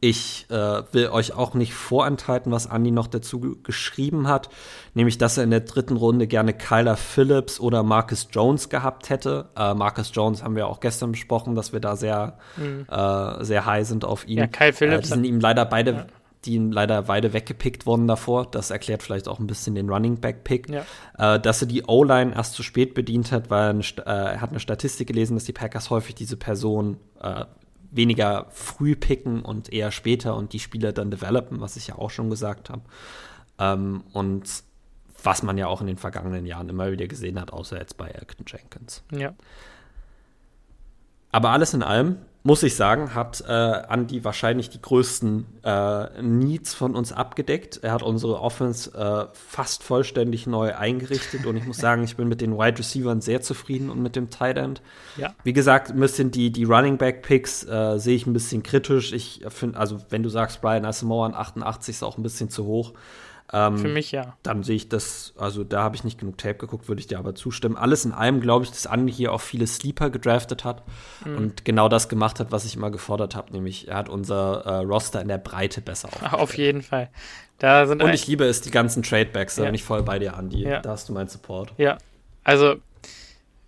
[0.00, 4.48] ich äh, will euch auch nicht vorenthalten, was Andy noch dazu geschrieben hat,
[4.94, 9.48] nämlich dass er in der dritten Runde gerne Kyler Phillips oder Marcus Jones gehabt hätte.
[9.56, 12.86] Äh, Marcus Jones haben wir auch gestern besprochen, dass wir da sehr, mhm.
[12.88, 14.38] äh, sehr high sind auf ihn.
[14.38, 15.08] Ja, Kyle Phillips.
[15.08, 16.06] die sind ihm leider beide, ja.
[16.44, 18.46] die ihm leider beide weggepickt worden davor.
[18.48, 20.68] Das erklärt vielleicht auch ein bisschen den Running Back Pick.
[20.68, 20.84] Ja.
[21.18, 24.40] Äh, dass er die O-Line erst zu spät bedient hat, weil er, eine, äh, er
[24.40, 27.44] hat eine Statistik gelesen, dass die Packers häufig diese Person äh,
[27.90, 32.10] weniger früh picken und eher später und die Spieler dann developen, was ich ja auch
[32.10, 32.82] schon gesagt habe.
[33.58, 34.62] Ähm, und
[35.22, 38.08] was man ja auch in den vergangenen Jahren immer wieder gesehen hat, außer jetzt bei
[38.08, 39.02] Elton Jenkins.
[39.10, 39.34] Ja.
[41.32, 46.72] Aber alles in allem muss ich sagen, hat äh, Andy wahrscheinlich die größten äh, Needs
[46.72, 47.80] von uns abgedeckt.
[47.82, 52.28] Er hat unsere Offense äh, fast vollständig neu eingerichtet und ich muss sagen, ich bin
[52.28, 54.82] mit den Wide Receivers sehr zufrieden und mit dem Tight End.
[55.16, 55.34] Ja.
[55.42, 59.12] Wie gesagt, ein bisschen die, die Running Back Picks äh, sehe ich ein bisschen kritisch.
[59.12, 62.64] Ich finde, also wenn du sagst, Brian Asamoah an 88 ist auch ein bisschen zu
[62.64, 62.92] hoch.
[63.52, 64.36] Ähm, Für mich ja.
[64.42, 67.18] Dann sehe ich das, also da habe ich nicht genug Tape geguckt, würde ich dir
[67.18, 67.76] aber zustimmen.
[67.76, 70.82] Alles in allem glaube ich, dass Andi hier auch viele Sleeper gedraftet hat
[71.24, 71.36] mhm.
[71.36, 74.84] und genau das gemacht hat, was ich immer gefordert habe, nämlich er hat unser äh,
[74.84, 76.34] Roster in der Breite besser aufgestellt.
[76.34, 77.08] Auf jeden Fall.
[77.58, 80.36] Da sind und ich liebe es, die ganzen Tradebacks, da bin ich voll bei dir,
[80.36, 80.62] Andi.
[80.62, 80.80] Ja.
[80.80, 81.72] Da hast du meinen Support.
[81.78, 81.98] Ja,
[82.44, 82.76] also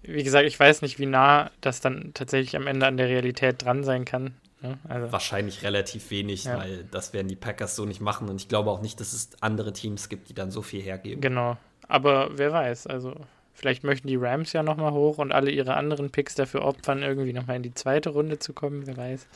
[0.03, 3.65] wie gesagt, ich weiß nicht, wie nah das dann tatsächlich am Ende an der Realität
[3.65, 4.35] dran sein kann.
[4.63, 4.79] Ne?
[4.89, 6.59] Also, Wahrscheinlich relativ wenig, ja.
[6.59, 9.31] weil das werden die Packers so nicht machen und ich glaube auch nicht, dass es
[9.41, 11.21] andere Teams gibt, die dann so viel hergeben.
[11.21, 11.57] Genau,
[11.89, 13.15] aber wer weiß, also
[13.55, 17.33] vielleicht möchten die Rams ja nochmal hoch und alle ihre anderen Picks dafür opfern, irgendwie
[17.33, 19.27] nochmal in die zweite Runde zu kommen, wer weiß.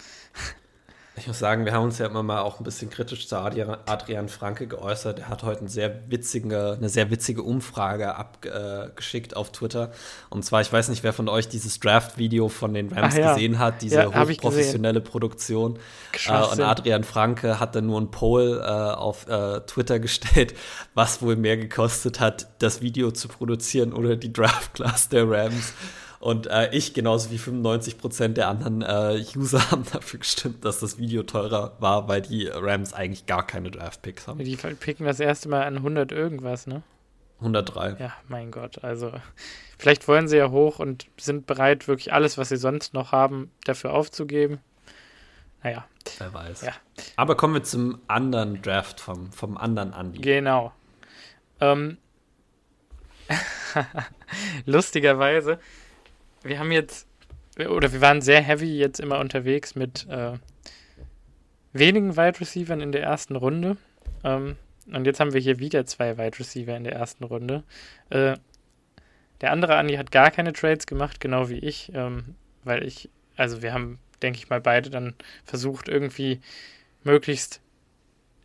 [1.17, 4.29] Ich muss sagen, wir haben uns ja immer mal auch ein bisschen kritisch zu Adrian
[4.29, 5.21] Franke geäußert.
[5.21, 9.93] Er hat heute eine sehr witzige, eine sehr witzige Umfrage abgeschickt auf Twitter.
[10.29, 13.33] Und zwar, ich weiß nicht, wer von euch dieses Draft-Video von den Rams ja.
[13.33, 15.79] gesehen hat, diese ja, hochprofessionelle Produktion.
[16.27, 20.55] Äh, und Adrian Franke hat dann nur ein Poll äh, auf äh, Twitter gestellt,
[20.95, 25.75] was wohl mehr gekostet hat, das Video zu produzieren oder die Draft-Class der Rams.
[26.25, 30.81] Und äh, ich, genauso wie 95 Prozent der anderen äh, User, haben dafür gestimmt, dass
[30.81, 34.39] das Video teurer war, weil die Rams eigentlich gar keine Draft-Picks haben.
[34.39, 36.83] Die picken das erste Mal an 100 irgendwas, ne?
[37.41, 37.97] 103.
[38.01, 38.83] Ja, mein Gott.
[38.83, 39.13] Also,
[39.77, 43.51] vielleicht wollen sie ja hoch und sind bereit, wirklich alles, was sie sonst noch haben,
[43.67, 44.61] dafür aufzugeben.
[45.63, 45.85] Naja.
[46.17, 46.63] Wer weiß.
[46.63, 46.73] Ja.
[47.17, 50.23] Aber kommen wir zum anderen Draft vom, vom anderen Andi.
[50.23, 50.73] Genau.
[51.61, 51.99] Ähm.
[54.65, 55.59] Lustigerweise
[56.45, 57.07] wir haben jetzt,
[57.59, 60.33] oder wir waren sehr heavy jetzt immer unterwegs mit äh,
[61.73, 63.77] wenigen Wide Receivers in der ersten Runde.
[64.23, 64.57] Ähm,
[64.93, 67.65] und jetzt haben wir hier wieder zwei Wide Receiver in der ersten Runde.
[68.11, 68.37] Äh,
[69.41, 73.63] der andere Andi hat gar keine Trades gemacht, genau wie ich, ähm, weil ich, also
[73.63, 76.41] wir haben, denke ich mal, beide dann versucht, irgendwie
[77.03, 77.61] möglichst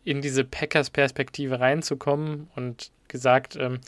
[0.04, 3.80] in diese Packers-Perspektive reinzukommen und gesagt, ähm,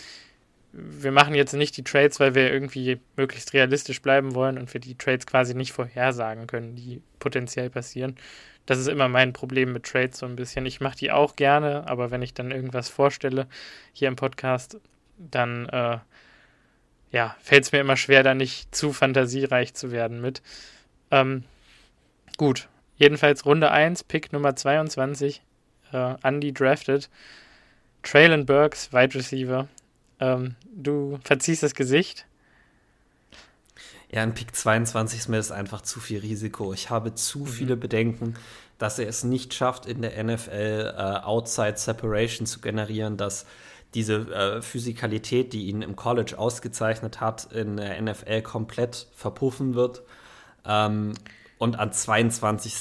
[0.72, 4.80] wir machen jetzt nicht die Trades, weil wir irgendwie möglichst realistisch bleiben wollen und wir
[4.80, 8.16] die Trades quasi nicht vorhersagen können, die potenziell passieren.
[8.64, 10.64] Das ist immer mein Problem mit Trades so ein bisschen.
[10.66, 13.46] Ich mache die auch gerne, aber wenn ich dann irgendwas vorstelle
[13.92, 14.78] hier im Podcast,
[15.18, 15.98] dann äh,
[17.11, 20.42] ja, fällt es mir immer schwer, da nicht zu fantasiereich zu werden mit.
[21.11, 21.44] Ähm,
[22.38, 25.42] gut, jedenfalls Runde 1, Pick Nummer 22,
[25.92, 27.11] äh, Andy drafted.
[28.02, 29.68] Traylon Burks, Wide Receiver,
[30.22, 32.26] ähm, du verziehst das Gesicht.
[34.11, 36.72] Ja, in Pick 22 ist mir das einfach zu viel Risiko.
[36.72, 37.46] Ich habe zu mhm.
[37.46, 38.35] viele Bedenken,
[38.78, 43.46] dass er es nicht schafft, in der NFL äh, Outside Separation zu generieren, dass
[43.94, 50.02] diese äh, Physikalität, die ihn im College ausgezeichnet hat, in der NFL komplett verpuffen wird.
[50.64, 51.14] Ähm,
[51.62, 52.75] und an 22,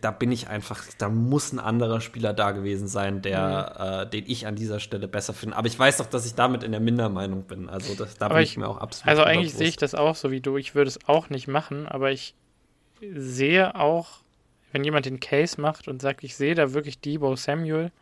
[0.00, 4.06] da bin ich einfach, da muss ein anderer Spieler da gewesen sein, der, mhm.
[4.06, 5.54] äh, den ich an dieser Stelle besser finde.
[5.54, 7.68] Aber ich weiß doch, dass ich damit in der Mindermeinung bin.
[7.68, 9.06] Also das, da aber bin ich, ich, mir auch absolut.
[9.06, 10.56] Also eigentlich sehe ich das auch so wie du.
[10.56, 12.34] Ich würde es auch nicht machen, aber ich
[13.02, 14.20] sehe auch,
[14.72, 17.92] wenn jemand den Case macht und sagt, ich sehe da wirklich Debo Samuel,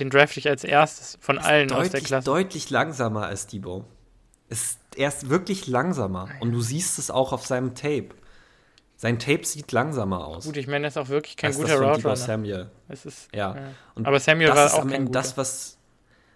[0.00, 2.24] den draft ich als erstes von allen deutlich, aus der Klasse.
[2.24, 3.84] Deutlich langsamer als Debo.
[4.48, 6.28] Ist, er ist wirklich langsamer.
[6.40, 8.08] Und du siehst es auch auf seinem Tape.
[8.96, 10.46] Sein Tape sieht langsamer aus.
[10.46, 12.16] Gut, ich meine, er ist auch wirklich kein guter Route Runner.
[12.16, 12.70] Samuel.
[12.88, 13.54] Es ist, ja.
[13.54, 13.74] ja.
[14.02, 15.76] aber Samuel war auch kein das, was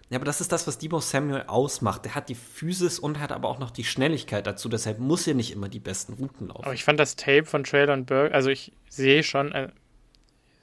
[0.09, 2.05] Ja, aber das ist das, was Debo Samuel ausmacht.
[2.05, 4.69] Der hat die Physis und hat aber auch noch die Schnelligkeit dazu.
[4.69, 6.63] Deshalb muss er nicht immer die besten Routen laufen.
[6.63, 9.69] Aber ich fand das Tape von Traylon Burke, also ich sehe schon, äh,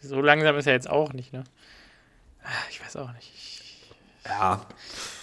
[0.01, 1.43] so langsam ist er jetzt auch nicht, ne?
[2.45, 3.33] Ah, ich weiß auch nicht.
[4.25, 4.67] Ja.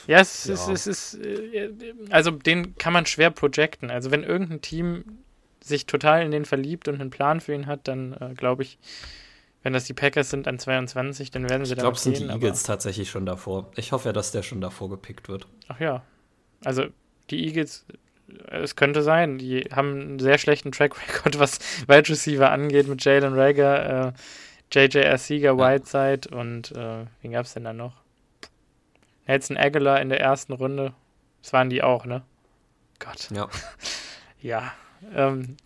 [0.07, 0.53] Ja, es, ja.
[0.53, 1.71] Ist, es ist, äh,
[2.09, 3.89] also den kann man schwer projecten.
[3.89, 5.24] Also wenn irgendein Team
[5.67, 8.77] sich total in den verliebt und einen Plan für ihn hat, dann äh, glaube ich,
[9.63, 12.25] wenn das die Packers sind an 22, dann werden sie ich glaube, es sind die
[12.25, 13.71] Eagles tatsächlich schon davor.
[13.75, 15.47] Ich hoffe ja, dass der schon davor gepickt wird.
[15.67, 16.03] Ach ja.
[16.63, 16.85] Also
[17.31, 17.85] die Eagles,
[18.51, 23.03] es könnte sein, die haben einen sehr schlechten Track Record, was Wide Receiver angeht mit
[23.03, 24.13] Jalen Rager, äh,
[24.71, 27.93] JJ Arcega, Whiteside und äh, wen gab es denn da noch?
[29.27, 30.93] Nelson Aguilar in der ersten Runde.
[31.41, 32.21] Das waren die auch, ne?
[32.99, 33.29] Gott.
[33.31, 33.49] Ja.
[34.41, 34.73] ja.
[35.13, 35.57] Ähm,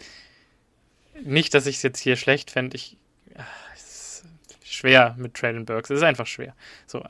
[1.23, 2.75] nicht, dass ich es jetzt hier schlecht fände.
[2.75, 2.97] Ich.
[3.73, 4.25] Es ist
[4.63, 5.89] schwer mit Traylon Burks.
[5.89, 6.55] Es ist einfach schwer.
[6.87, 7.03] So,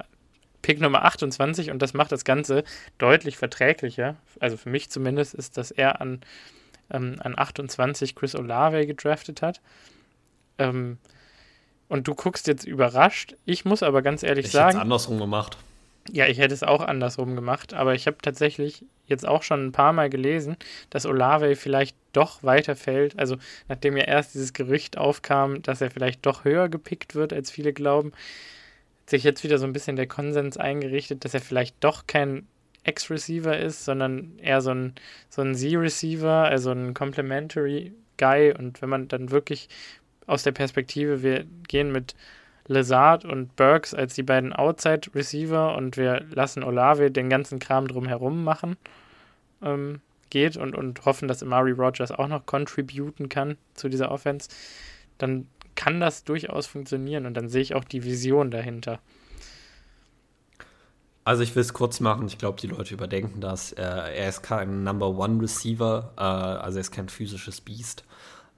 [0.62, 2.64] Pick Nummer 28 und das macht das Ganze
[2.98, 4.18] deutlich verträglicher.
[4.40, 6.22] Also für mich zumindest ist, dass er an,
[6.90, 9.62] ähm, an 28 Chris Olave gedraftet hat.
[10.58, 10.98] Ähm,
[11.88, 13.36] und du guckst jetzt überrascht.
[13.46, 14.78] Ich muss aber ganz ehrlich ich sagen.
[14.78, 15.58] Ich andersrum gemacht.
[16.12, 19.72] Ja, ich hätte es auch andersrum gemacht, aber ich habe tatsächlich jetzt auch schon ein
[19.72, 20.58] paar Mal gelesen,
[20.90, 23.18] dass Olave vielleicht doch weiterfällt.
[23.20, 27.52] Also nachdem ja erst dieses Gerücht aufkam, dass er vielleicht doch höher gepickt wird, als
[27.52, 28.12] viele glauben,
[29.02, 32.48] hat sich jetzt wieder so ein bisschen der Konsens eingerichtet, dass er vielleicht doch kein
[32.84, 34.94] Ex-Receiver ist, sondern eher so ein,
[35.30, 38.54] so ein Z-Receiver, also ein Complementary Guy.
[38.58, 39.70] Und wenn man dann wirklich
[40.28, 42.16] aus der Perspektive, wir gehen mit
[42.70, 47.88] Lazard und Burks als die beiden Outside Receiver und wir lassen Olave den ganzen Kram
[47.88, 48.78] drumherum machen,
[49.64, 54.50] ähm, geht und, und hoffen, dass Amari Rogers auch noch contributen kann zu dieser Offense,
[55.18, 59.00] dann kann das durchaus funktionieren und dann sehe ich auch die Vision dahinter.
[61.24, 63.72] Also ich will es kurz machen, ich glaube, die Leute überdenken das.
[63.72, 68.04] Er, er ist kein Number One Receiver, äh, also er ist kein physisches Biest.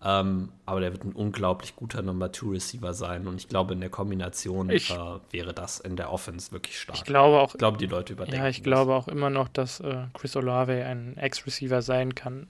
[0.04, 3.82] Ähm, aber der wird ein unglaublich guter Number Two Receiver sein und ich glaube, in
[3.82, 6.98] der Kombination ich, äh, wäre das in der Offense wirklich stark.
[6.98, 7.54] Ich glaube auch.
[7.54, 8.42] Ich glaube, die Leute überdenken.
[8.42, 8.64] Ja, ich das.
[8.64, 12.48] glaube auch immer noch, dass äh, Chris Olave ein Ex-Receiver sein kann.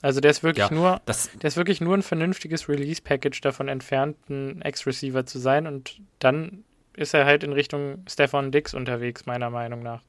[0.00, 3.66] Also der ist wirklich ja, nur, das, der ist wirklich nur ein vernünftiges Release-Package davon
[3.66, 9.26] entfernt, ein Ex-Receiver zu sein und dann ist er halt in Richtung Stefan Dix unterwegs,
[9.26, 10.02] meiner Meinung nach.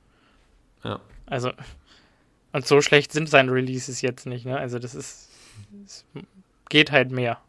[0.84, 1.00] Ja.
[1.26, 1.52] Also,
[2.52, 4.58] und so schlecht sind seine Releases jetzt nicht, ne?
[4.58, 5.30] Also das ist,
[5.86, 6.06] ist
[6.70, 7.40] geht halt mehr.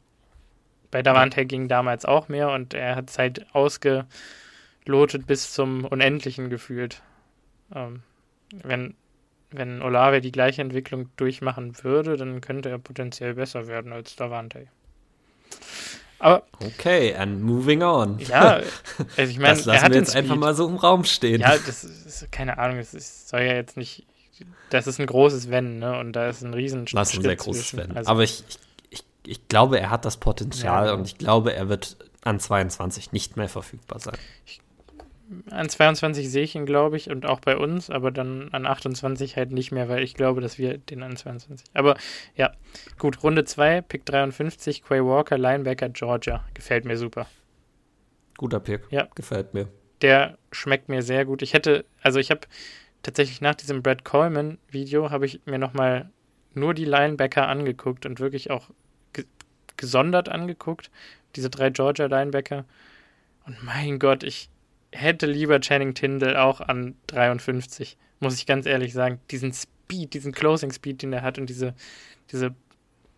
[0.90, 4.07] Bei Davante ging damals auch mehr und er hat es halt ausgelotet
[5.27, 7.03] bis zum Unendlichen gefühlt.
[7.74, 8.03] Ähm,
[8.62, 8.94] wenn,
[9.50, 14.68] wenn Olave die gleiche Entwicklung durchmachen würde, dann könnte er potenziell besser werden als Davante.
[16.20, 18.18] Aber okay, and moving on.
[18.20, 18.61] Ja,
[19.16, 20.22] also ich meine, das lassen wir jetzt Speed.
[20.22, 21.40] einfach mal so im Raum stehen.
[21.40, 24.07] Ja, das ist keine Ahnung, das ist, soll ja jetzt nicht.
[24.70, 25.98] Das ist ein großes Wenn, ne?
[25.98, 27.96] Und da ist ein riesen Das ist ein sehr großes Wenn.
[27.96, 28.59] Also, Aber ich, ich
[29.26, 30.94] ich glaube, er hat das Potenzial ja.
[30.94, 34.16] und ich glaube, er wird an 22 nicht mehr verfügbar sein.
[34.46, 34.60] Ich,
[35.50, 39.37] an 22 sehe ich ihn, glaube ich, und auch bei uns, aber dann an 28
[39.37, 41.66] halt nicht mehr, weil ich glaube, dass wir den an 22.
[41.74, 41.96] Aber
[42.37, 42.52] ja,
[42.98, 46.44] gut, Runde 2, Pick 53, Quay Walker, Linebacker, Georgia.
[46.52, 47.26] Gefällt mir super.
[48.37, 48.82] Guter Pick.
[48.90, 49.08] Ja.
[49.14, 49.68] Gefällt mir.
[50.02, 51.40] Der schmeckt mir sehr gut.
[51.40, 52.42] Ich hätte, also ich habe
[53.02, 56.10] tatsächlich nach diesem Brad Coleman-Video habe ich mir nochmal
[56.52, 58.70] nur die Linebacker angeguckt und wirklich auch
[59.76, 60.90] gesondert angeguckt,
[61.37, 62.64] diese drei Georgia Linebacker.
[63.46, 64.48] Und mein Gott, ich
[64.92, 69.20] hätte lieber Channing Tyndall auch an 53, muss ich ganz ehrlich sagen.
[69.30, 71.74] Diesen Speed, diesen Closing Speed, den er hat und diese,
[72.30, 72.54] diese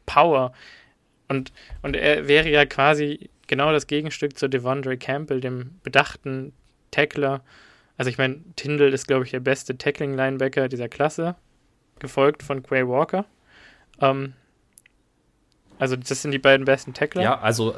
[0.07, 0.53] Power.
[1.29, 6.53] Und, und er wäre ja quasi genau das Gegenstück zu Devondre Campbell, dem bedachten
[6.91, 7.43] Tackler.
[7.97, 11.37] Also ich meine, Tyndall ist, glaube ich, der beste Tackling-Linebacker dieser Klasse,
[11.99, 13.27] gefolgt von Quay Walker.
[14.01, 14.35] Ähm,
[15.79, 17.23] also das sind die beiden besten Tackler.
[17.23, 17.75] Ja, also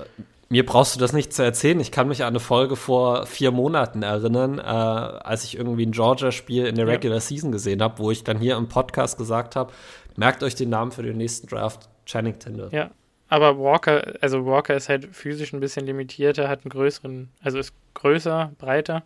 [0.49, 1.79] mir brauchst du das nicht zu erzählen.
[1.81, 5.93] Ich kann mich an eine Folge vor vier Monaten erinnern, äh, als ich irgendwie ein
[5.93, 7.21] Georgia-Spiel in der Regular ja.
[7.21, 9.73] Season gesehen habe, wo ich dann hier im Podcast gesagt habe,
[10.17, 12.71] merkt euch den Namen für den nächsten Draft, Channing Tindall.
[12.73, 12.91] Ja,
[13.29, 17.75] aber Walker, also Walker ist halt physisch ein bisschen limitierter, hat einen größeren, also ist
[17.95, 19.03] größer, breiter,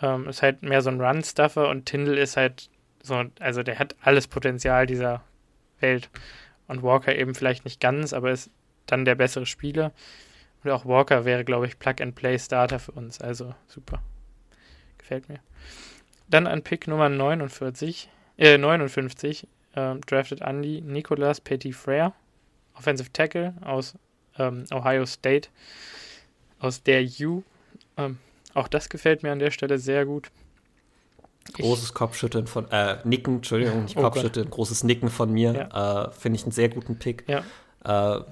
[0.00, 2.70] ähm, ist halt mehr so ein Run-Stuffer und Tindall ist halt
[3.02, 5.22] so, also der hat alles Potenzial dieser
[5.80, 6.08] Welt
[6.70, 8.50] und Walker eben vielleicht nicht ganz, aber ist
[8.86, 9.92] dann der bessere Spieler.
[10.62, 13.20] Und auch Walker wäre, glaube ich, Plug-and-Play-Starter für uns.
[13.20, 14.02] Also super.
[14.98, 15.40] Gefällt mir.
[16.28, 22.12] Dann an Pick Nummer 49, äh, 59 äh, draftet Andy Nicolas Petit-Frere,
[22.74, 23.94] Offensive Tackle aus
[24.38, 25.48] ähm, Ohio State,
[26.58, 27.42] aus der U.
[27.96, 28.18] Ähm,
[28.54, 30.30] auch das gefällt mir an der Stelle sehr gut.
[31.52, 34.54] Großes Kopfschütteln von, äh, Nicken, Entschuldigung, nicht oh Kopfschütteln, Gott.
[34.54, 35.68] großes Nicken von mir.
[35.72, 36.06] Ja.
[36.06, 37.24] Äh, Finde ich einen sehr guten Pick.
[37.28, 37.44] Ja.
[37.84, 38.24] Äh,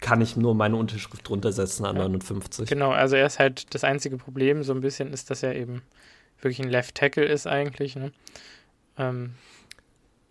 [0.00, 2.02] kann ich nur meine Unterschrift drunter setzen an ja.
[2.02, 2.68] 59.
[2.68, 5.82] Genau, also er ist halt das einzige Problem, so ein bisschen ist, dass er eben
[6.40, 7.96] wirklich ein Left Tackle ist eigentlich.
[7.96, 8.12] Ne?
[8.98, 9.34] Ähm,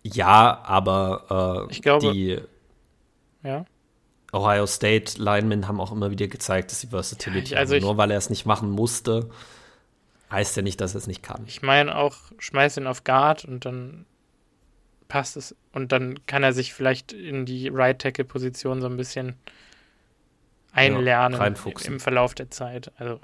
[0.02, 2.38] ja, aber äh, ich glaube, die
[3.42, 3.64] ja.
[4.32, 7.82] Ohio State Linemen haben auch immer wieder gezeigt, dass sie Versatility ja, ich, also haben.
[7.82, 9.30] Nur weil er es nicht machen musste,
[10.30, 11.44] heißt ja nicht, dass er es nicht kann.
[11.46, 14.06] Ich meine auch, schmeiß ihn auf Guard und dann
[15.08, 15.54] passt es.
[15.72, 19.36] Und dann kann er sich vielleicht in die Right Tackle Position so ein bisschen
[20.72, 21.54] einlernen ja,
[21.86, 22.92] im Verlauf der Zeit.
[22.98, 23.20] Also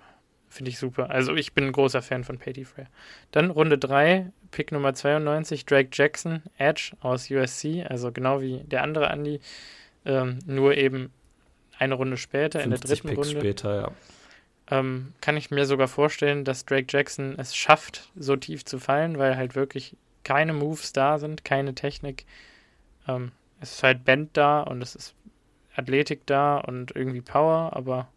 [0.49, 1.11] finde ich super.
[1.11, 2.87] Also ich bin ein großer Fan von Patty Frey.
[3.31, 8.83] Dann Runde 3, Pick Nummer 92, Drake Jackson, Edge aus USC, also genau wie der
[8.83, 9.41] andere Andy,
[10.05, 11.12] ähm, nur eben
[11.79, 13.41] eine Runde später, in der dritten Picks Runde.
[13.41, 13.93] später, ja.
[14.72, 19.18] Ähm, kann ich mir sogar vorstellen, dass Drake Jackson es schafft, so tief zu fallen,
[19.18, 22.24] weil halt wirklich keine Moves da sind, keine Technik.
[23.06, 25.14] Ähm, es ist halt Band da und es ist
[25.76, 28.08] Athletik da und irgendwie Power, aber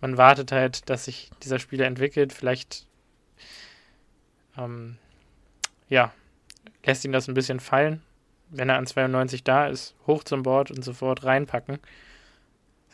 [0.00, 2.32] man wartet halt, dass sich dieser Spieler entwickelt.
[2.32, 2.86] Vielleicht
[4.56, 4.96] ähm,
[5.88, 6.12] ja,
[6.84, 8.00] lässt ihn das ein bisschen fallen.
[8.50, 11.80] Wenn er an 92 da ist, hoch zum Board und sofort reinpacken.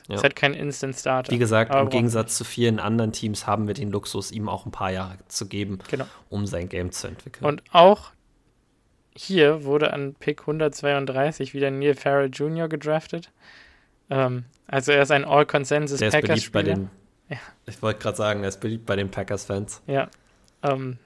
[0.08, 0.16] Ja.
[0.16, 1.32] Ist halt kein Instant Starter.
[1.32, 4.72] Wie gesagt, im Gegensatz zu vielen anderen Teams haben wir den Luxus, ihm auch ein
[4.72, 6.04] paar Jahre zu geben, genau.
[6.28, 7.46] um sein Game zu entwickeln.
[7.46, 8.10] Und auch
[9.16, 12.68] hier wurde an Pick 132 wieder Neil Farrell Jr.
[12.68, 13.30] gedraftet.
[14.10, 16.90] Ähm, also er ist ein All-Consensus Packers-Spieler.
[17.30, 17.38] Ja.
[17.66, 19.82] Ich wollte gerade sagen, er ist beliebt bei den Packers-Fans.
[19.86, 20.08] Ja.
[20.62, 20.98] Ähm,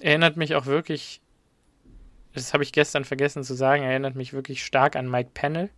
[0.00, 1.20] erinnert mich auch wirklich,
[2.34, 5.70] das habe ich gestern vergessen zu sagen, erinnert mich wirklich stark an Mike Pennell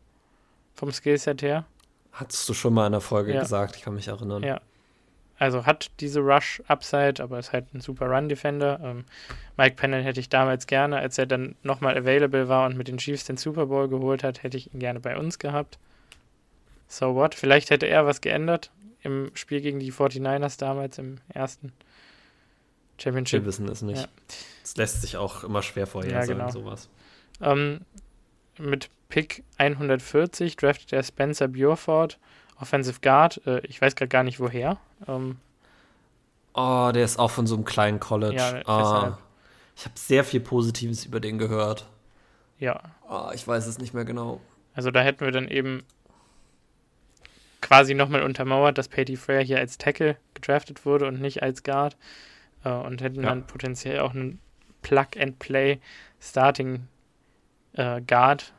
[0.75, 1.64] vom Skillset her.
[2.12, 3.40] Hattest du schon mal in der Folge ja.
[3.40, 4.42] gesagt, ich kann mich erinnern.
[4.42, 4.61] Ja.
[5.38, 8.79] Also hat diese Rush-Upside, aber ist halt ein super Run-Defender.
[8.83, 9.05] Ähm,
[9.57, 12.99] Mike Pennell hätte ich damals gerne, als er dann nochmal available war und mit den
[12.99, 15.79] Chiefs den Super Bowl geholt hat, hätte ich ihn gerne bei uns gehabt.
[16.88, 17.35] So what?
[17.35, 18.70] Vielleicht hätte er was geändert
[19.03, 21.73] im Spiel gegen die 49ers damals im ersten
[22.99, 23.40] Championship.
[23.40, 24.03] Wir wissen es nicht.
[24.03, 24.09] Ja.
[24.61, 26.51] Das lässt sich auch immer schwer vorhersagen, ja, genau.
[26.51, 26.88] sowas.
[27.40, 27.81] Ähm,
[28.59, 32.18] mit Pick 140 draftet er Spencer Burford,
[32.59, 33.46] Offensive Guard.
[33.46, 34.79] Äh, ich weiß gerade gar nicht woher.
[35.07, 35.37] Ähm,
[36.55, 38.37] oh, der ist auch von so einem kleinen College.
[38.37, 39.12] Ja, oh,
[39.77, 41.87] ich habe sehr viel Positives über den gehört.
[42.59, 42.81] Ja.
[43.09, 44.40] Oh, ich weiß es nicht mehr genau.
[44.75, 45.83] Also da hätten wir dann eben
[47.61, 51.96] quasi nochmal untermauert, dass Patty Frere hier als Tackle gedraftet wurde und nicht als Guard.
[52.64, 53.29] Äh, und hätten ja.
[53.29, 54.38] dann potenziell auch einen
[54.83, 55.81] Plug-and-Play
[56.20, 56.87] Starting
[57.73, 58.53] äh, Guard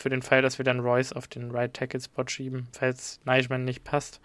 [0.00, 3.64] für den Fall, dass wir dann Royce auf den Right Tackle Spot schieben, falls Neichmann
[3.64, 4.20] nicht passt.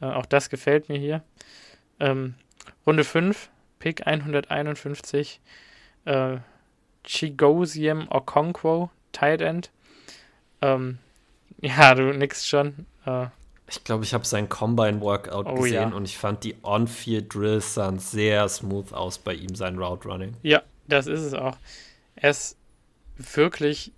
[0.00, 1.22] Äh, auch das gefällt mir hier.
[2.00, 2.34] Ähm,
[2.86, 5.40] Runde 5, Pick 151,
[6.06, 6.38] äh,
[7.04, 9.70] Chigosium Okonkwo, Tight End.
[10.60, 10.98] Ähm,
[11.60, 12.86] ja, du nix schon.
[13.06, 13.26] Äh,
[13.68, 15.96] ich glaube, ich habe sein Combine-Workout oh, gesehen ja.
[15.96, 20.36] und ich fand die On-Field-Drills sahen sehr smooth aus bei ihm, sein Route-Running.
[20.42, 21.56] Ja, das ist es auch.
[22.16, 22.56] Er ist
[23.16, 23.92] wirklich,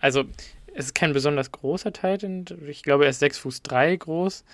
[0.00, 0.24] also
[0.74, 2.44] es ist kein besonders großer Titan.
[2.66, 4.44] Ich glaube, er ist 6 Fuß 3 groß.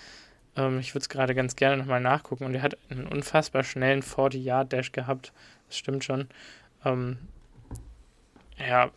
[0.55, 2.45] Ähm, ich würde es gerade ganz gerne nochmal nachgucken.
[2.45, 5.33] Und er hat einen unfassbar schnellen 40-Yard-Dash gehabt.
[5.67, 6.29] Das stimmt schon.
[6.85, 7.17] Ähm,
[8.57, 8.91] ja,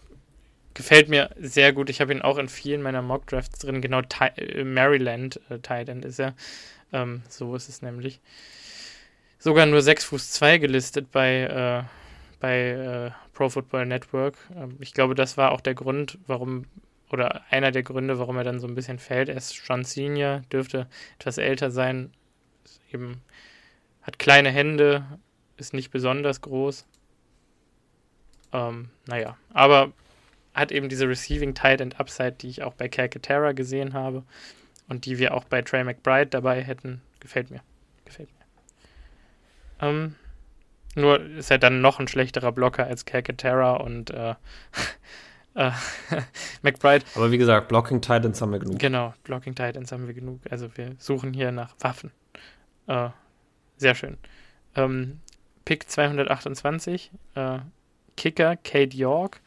[0.75, 1.91] gefällt mir sehr gut.
[1.91, 3.81] Ich habe ihn auch in vielen meiner Mock-Drafts drin.
[3.81, 4.03] Genau,
[4.37, 6.35] äh, Maryland äh, Titan ist er.
[6.93, 8.21] Ähm, so ist es nämlich.
[9.39, 11.83] Sogar nur 6 Fuß 2 gelistet bei, äh,
[12.41, 14.39] bei äh, Pro Football Network.
[14.57, 16.65] Ähm, ich glaube, das war auch der Grund, warum,
[17.11, 19.29] oder einer der Gründe, warum er dann so ein bisschen fällt.
[19.29, 22.13] Er ist schon Senior, dürfte etwas älter sein.
[22.91, 23.21] Eben
[24.01, 25.05] hat kleine Hände,
[25.59, 26.87] ist nicht besonders groß.
[28.53, 29.93] Ähm, naja, aber
[30.55, 34.25] hat eben diese Receiving Tight End Upside, die ich auch bei Calcaterra gesehen habe
[34.89, 37.03] und die wir auch bei Trey McBride dabei hätten.
[37.21, 37.61] Gefällt mir.
[38.07, 39.87] Gefällt mir.
[39.87, 40.15] Ähm,
[40.97, 44.35] nur ist er dann noch ein schlechterer Blocker als Calcaterra und äh,
[45.55, 45.71] äh,
[46.63, 47.05] McBride.
[47.15, 48.79] Aber wie gesagt, Blocking Titans haben wir genug.
[48.79, 50.41] Genau, Blocking Titans haben wir genug.
[50.51, 52.11] Also wir suchen hier nach Waffen.
[52.87, 53.11] Äh,
[53.77, 54.17] sehr schön.
[54.75, 55.21] Ähm,
[55.65, 57.59] Pick 228, äh,
[58.17, 59.41] Kicker Kate York.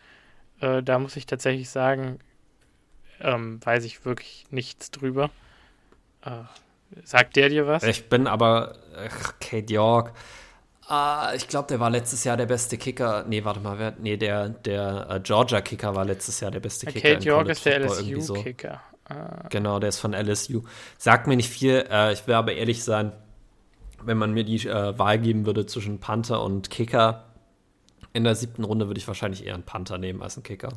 [0.60, 2.20] Äh, da muss ich tatsächlich sagen,
[3.22, 5.30] ähm, weiß ich wirklich nichts drüber.
[6.24, 6.43] Äh,
[7.04, 7.84] sagt der dir was?
[7.84, 10.14] Ich bin aber, ach, Kate York.
[10.92, 13.24] Ah, ich glaube, der war letztes Jahr der beste Kicker.
[13.28, 17.14] Nee, warte mal, wer, nee, der, der uh, Georgia-Kicker war letztes Jahr der beste Kicker.
[17.14, 18.82] Kate York ist der LSU-Kicker.
[19.08, 19.14] So.
[19.14, 19.46] Ah.
[19.52, 20.64] Genau, der ist von LSU.
[20.98, 21.86] Sagt mir nicht viel.
[21.92, 23.12] Äh, ich will aber ehrlich sein,
[24.04, 27.26] wenn man mir die äh, Wahl geben würde zwischen Panther und Kicker
[28.14, 30.70] in der siebten Runde, würde ich wahrscheinlich eher einen Panther nehmen als einen Kicker.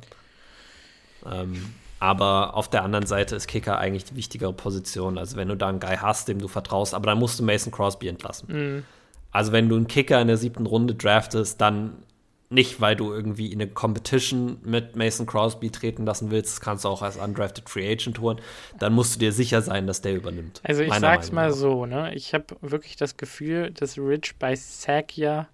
[1.24, 5.16] Ähm, aber auf der anderen Seite ist Kicker eigentlich die wichtigere Position.
[5.16, 7.72] Also wenn du da einen Guy hast, dem du vertraust, aber dann musst du Mason
[7.72, 8.48] Crosby entlassen.
[8.50, 8.84] Mhm.
[9.32, 12.04] Also wenn du einen Kicker in der siebten Runde draftest, dann
[12.52, 16.84] nicht, weil du irgendwie in eine Competition mit Mason Crosby treten lassen willst, das kannst
[16.84, 18.40] du auch als undrafted Free Agent holen,
[18.78, 20.60] dann musst du dir sicher sein, dass der übernimmt.
[20.62, 22.14] Also ich sag's Meinung mal so, ne?
[22.14, 25.48] Ich habe wirklich das Gefühl, dass Rich bei Sakia,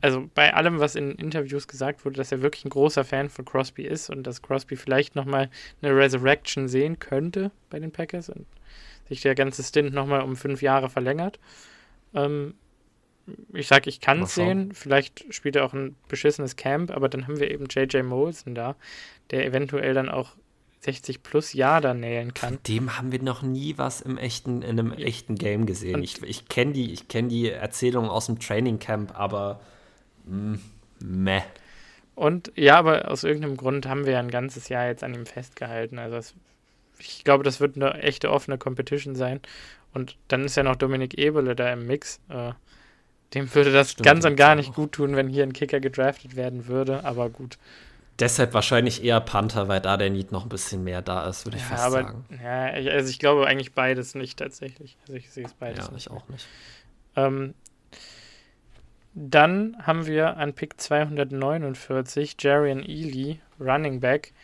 [0.00, 3.44] also bei allem, was in Interviews gesagt wurde, dass er wirklich ein großer Fan von
[3.44, 5.50] Crosby ist und dass Crosby vielleicht nochmal
[5.82, 8.46] eine Resurrection sehen könnte bei den Packers und
[9.08, 11.38] sich der ganze Stint nochmal um fünf Jahre verlängert.
[12.16, 12.54] Ähm,
[13.52, 14.72] ich sag, ich kann es sehen.
[14.72, 18.76] Vielleicht spielt er auch ein beschissenes Camp, aber dann haben wir eben JJ Molson da,
[19.30, 20.32] der eventuell dann auch
[20.80, 22.54] 60 plus Jahr da nähen kann.
[22.54, 25.96] Von dem haben wir noch nie was im echten, in einem echten Game gesehen.
[25.96, 29.60] Und ich ich kenne die, kenn die Erzählungen aus dem Training Camp, aber
[30.26, 30.60] mh, mm,
[31.00, 31.42] meh.
[32.14, 35.26] Und ja, aber aus irgendeinem Grund haben wir ja ein ganzes Jahr jetzt an ihm
[35.26, 35.98] festgehalten.
[35.98, 36.34] Also es,
[36.98, 39.40] ich glaube, das wird eine echte offene Competition sein.
[39.96, 42.20] Und dann ist ja noch Dominik Ebele da im Mix.
[42.28, 42.52] Äh,
[43.32, 46.36] dem würde das Stimmt, ganz und gar nicht gut tun, wenn hier ein Kicker gedraftet
[46.36, 47.56] werden würde, aber gut.
[48.18, 51.56] Deshalb wahrscheinlich eher Panther, weil da der Need noch ein bisschen mehr da ist, würde
[51.56, 52.24] ich ja, fast aber, sagen.
[52.42, 54.98] Ja, also ich glaube eigentlich beides nicht tatsächlich.
[55.02, 56.06] Also ich sehe es beides ja, nicht.
[56.06, 56.46] ich auch nicht.
[57.16, 57.54] Ähm,
[59.14, 64.34] dann haben wir an Pick 249 Jarian Ely, Running Back.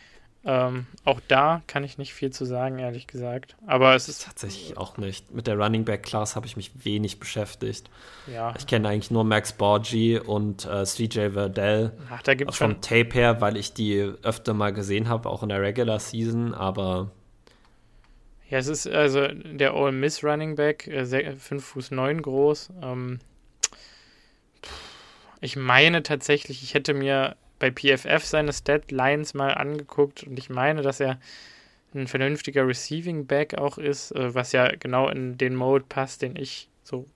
[0.45, 3.55] Ähm, auch da kann ich nicht viel zu sagen, ehrlich gesagt.
[3.65, 4.25] Aber es ist.
[4.25, 5.33] Tatsächlich auch nicht.
[5.33, 7.89] Mit der Running Back Class habe ich mich wenig beschäftigt.
[8.27, 8.53] Ja.
[8.57, 11.93] Ich kenne eigentlich nur Max Borgi und äh, CJ Verdell.
[12.09, 15.49] Ach, da gibt's Vom Tape her, weil ich die öfter mal gesehen habe, auch in
[15.49, 17.11] der Regular Season, aber.
[18.49, 22.71] Ja, es ist also der All Miss Running Back, 5 äh, Fuß 9 groß.
[22.81, 23.19] Ähm,
[25.39, 30.81] ich meine tatsächlich, ich hätte mir bei PFF seine Stat-Lines mal angeguckt und ich meine,
[30.81, 31.17] dass er
[31.95, 36.35] ein vernünftiger Receiving Back auch ist, äh, was ja genau in den Mode passt, den
[36.35, 37.07] ich so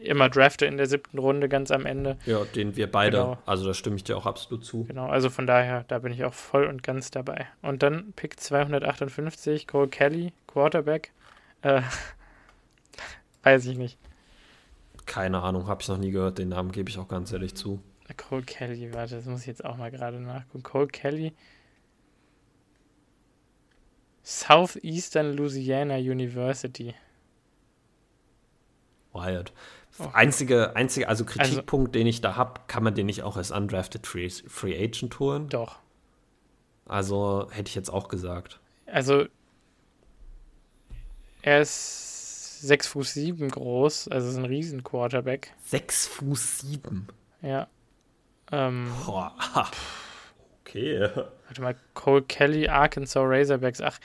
[0.00, 2.18] immer drafte in der siebten Runde ganz am Ende.
[2.24, 3.38] Ja, den wir beide, genau.
[3.46, 4.84] also da stimme ich dir auch absolut zu.
[4.84, 7.48] Genau, also von daher, da bin ich auch voll und ganz dabei.
[7.60, 11.10] Und dann Pick 258, Cole Kelly, Quarterback.
[11.62, 11.82] Äh,
[13.42, 13.98] weiß ich nicht.
[15.06, 17.80] Keine Ahnung, habe ich noch nie gehört, den Namen gebe ich auch ganz ehrlich zu.
[18.14, 20.62] Cole Kelly, warte, das muss ich jetzt auch mal gerade nachgucken.
[20.62, 21.32] Cole Kelly.
[24.22, 26.94] Southeastern Louisiana University.
[29.12, 29.52] Wild.
[29.98, 30.08] Oh.
[30.12, 33.50] Einzige, einzige, also Kritikpunkt, also, den ich da habe, kann man den nicht auch als
[33.50, 35.48] undrafted Free, Free Agent holen?
[35.48, 35.78] Doch.
[36.86, 38.60] Also hätte ich jetzt auch gesagt.
[38.86, 39.26] Also
[41.42, 45.54] er ist 6 Fuß 7 groß, also ist ein riesen Quarterback.
[45.64, 47.08] 6 Fuß 7?
[47.42, 47.68] Ja.
[48.52, 49.34] Ähm, Boah.
[50.64, 51.00] Okay.
[51.00, 53.80] Warte mal, Cole Kelly, Arkansas Razorbacks.
[53.80, 53.98] Ach,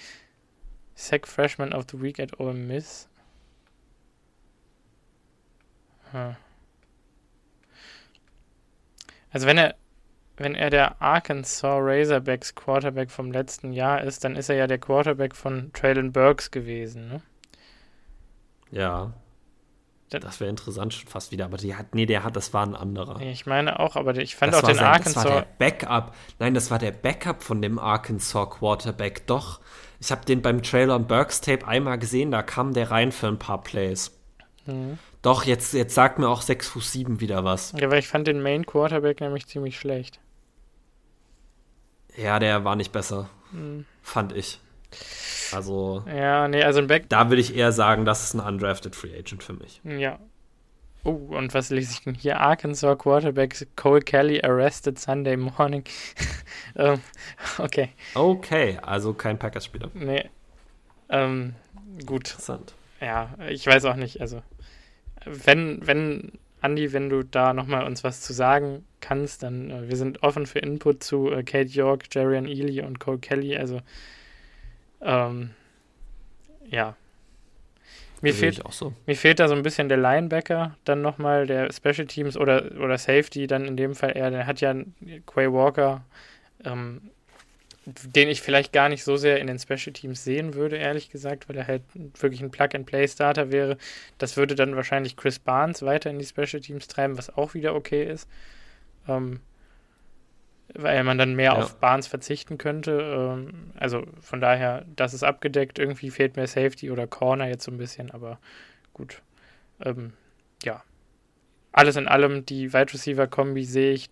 [0.95, 3.09] Sack Freshman of the Week at Ole Miss.
[6.11, 6.35] Hm.
[9.31, 9.75] Also wenn er
[10.37, 14.79] wenn er der Arkansas Razorbacks Quarterback vom letzten Jahr ist, dann ist er ja der
[14.79, 17.21] Quarterback von Traylon Burks gewesen, ne?
[18.71, 19.13] Ja.
[20.19, 22.75] Das wäre interessant schon fast wieder, aber die hat, nee, der hat, das war ein
[22.75, 23.19] anderer.
[23.21, 25.23] Ich meine auch, aber ich fand das auch den sein, Arkansas.
[25.23, 26.15] Das war der Backup.
[26.39, 29.27] Nein, das war der Backup von dem Arkansas Quarterback.
[29.27, 29.59] Doch,
[29.99, 33.27] ich habe den beim Trailer und Burks Tape einmal gesehen, da kam der rein für
[33.27, 34.11] ein paar Plays.
[34.65, 34.97] Mhm.
[35.21, 37.73] Doch, jetzt, jetzt sagt mir auch 6 Fuß 7 wieder was.
[37.77, 40.19] Ja, weil ich fand den Main Quarterback nämlich ziemlich schlecht.
[42.17, 43.29] Ja, der war nicht besser.
[43.51, 43.85] Mhm.
[44.01, 44.59] Fand ich.
[45.55, 46.03] Also.
[46.07, 47.09] Ja, nee, also ein Back.
[47.09, 49.81] Da würde ich eher sagen, das ist ein undrafted Free Agent für mich.
[49.83, 50.19] Ja.
[51.05, 52.39] Oh, und was lese ich denn hier?
[52.39, 55.83] Arkansas Quarterback Cole Kelly arrested Sunday morning.
[56.77, 57.01] ähm,
[57.57, 57.89] okay.
[58.13, 59.89] Okay, also kein Packers-Spieler.
[59.93, 60.29] Nee.
[61.09, 61.55] Ähm,
[62.05, 62.29] gut.
[62.29, 62.73] Interessant.
[63.01, 64.21] Ja, ich weiß auch nicht.
[64.21, 64.41] Also,
[65.25, 66.31] wenn, wenn,
[66.61, 70.45] Andi, wenn du da nochmal uns was zu sagen kannst, dann äh, wir sind offen
[70.45, 73.57] für Input zu äh, Kate York, Jarian Ely und Cole Kelly.
[73.57, 73.81] Also,
[75.03, 75.51] ähm,
[76.69, 76.95] ja.
[78.21, 78.93] Mir fehlt, so.
[79.05, 82.97] mir fehlt da so ein bisschen der Linebacker, dann nochmal der Special Teams oder, oder
[82.97, 84.73] Safety, dann in dem Fall eher, der hat ja
[85.25, 86.05] Quay Walker,
[86.63, 87.01] ähm,
[87.85, 91.49] den ich vielleicht gar nicht so sehr in den Special Teams sehen würde, ehrlich gesagt,
[91.49, 93.77] weil er halt wirklich ein Plug-and-Play-Starter wäre.
[94.19, 97.75] Das würde dann wahrscheinlich Chris Barnes weiter in die Special Teams treiben, was auch wieder
[97.75, 98.29] okay ist.
[99.09, 99.41] Ähm,
[100.73, 101.57] weil man dann mehr ja.
[101.57, 102.91] auf Barnes verzichten könnte.
[103.01, 105.79] Ähm, also von daher, das ist abgedeckt.
[105.79, 108.39] Irgendwie fehlt mir Safety oder Corner jetzt so ein bisschen, aber
[108.93, 109.21] gut.
[109.83, 110.13] ähm,
[110.63, 110.83] ja,
[111.73, 114.09] alles in allem, die Wide Receiver-Kombi sehe ich.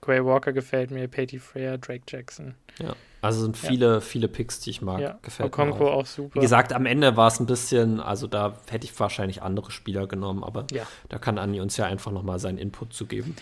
[0.00, 2.54] Quay Walker gefällt mir, Patty Freya, Drake Jackson.
[2.78, 4.00] Ja, also sind viele, ja.
[4.00, 5.00] viele Picks, die ich mag.
[5.00, 6.02] Ja, gefällt Okonko mir auch.
[6.02, 6.36] auch super.
[6.36, 10.06] Wie gesagt, am Ende war es ein bisschen, also da hätte ich wahrscheinlich andere Spieler
[10.06, 10.84] genommen, aber ja.
[11.08, 13.34] da kann Andi uns ja einfach nochmal seinen Input zu geben.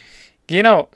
[0.46, 0.88] Genau.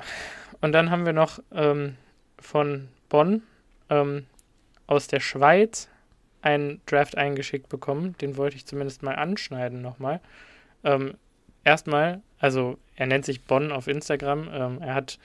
[0.61, 1.97] Und dann haben wir noch ähm,
[2.39, 3.43] von Bonn
[3.91, 4.27] ähm,
[4.87, 5.89] aus der Schweiz
[6.43, 8.17] einen Draft eingeschickt bekommen.
[8.21, 10.21] Den wollte ich zumindest mal anschneiden nochmal.
[10.85, 11.15] Ähm,
[11.65, 14.49] erstmal, also er nennt sich Bonn auf Instagram.
[14.53, 15.19] Ähm, er hat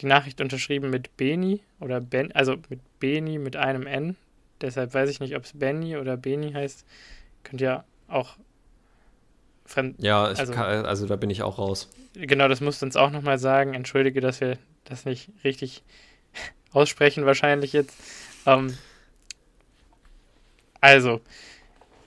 [0.00, 4.16] die Nachricht unterschrieben mit Beni oder Ben, also mit Beni mit einem N.
[4.60, 6.84] Deshalb weiß ich nicht, ob es Benny oder Beni heißt.
[7.44, 8.36] Könnt ihr auch
[9.64, 11.90] Fremd ja, also, kann, also, da bin ich auch raus.
[12.14, 13.74] Genau, das musst du uns auch nochmal sagen.
[13.74, 14.56] Entschuldige, dass wir
[14.90, 15.82] das nicht richtig
[16.72, 17.96] aussprechen, wahrscheinlich jetzt.
[18.46, 18.76] Ähm,
[20.80, 21.20] also,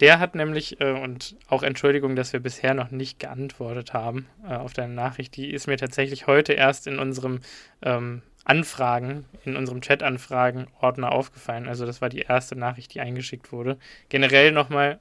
[0.02, 4.56] der hat nämlich, äh, und auch Entschuldigung, dass wir bisher noch nicht geantwortet haben äh,
[4.56, 7.42] auf deine Nachricht, die ist mir tatsächlich heute erst in unserem
[7.84, 11.68] ähm, Anfragen, in unserem Chat-Anfragen-Ordner aufgefallen.
[11.68, 13.78] Also das war die erste Nachricht, die eingeschickt wurde.
[14.10, 15.00] Generell nochmal,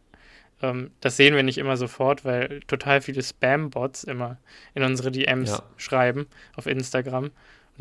[0.60, 4.36] ähm, das sehen wir nicht immer sofort, weil total viele Spam-Bots immer
[4.74, 5.62] in unsere DMs ja.
[5.78, 7.30] schreiben auf Instagram.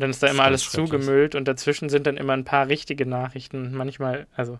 [0.00, 3.04] Und dann ist da immer alles zugemüllt und dazwischen sind dann immer ein paar richtige
[3.04, 3.74] Nachrichten.
[3.74, 4.58] Manchmal, also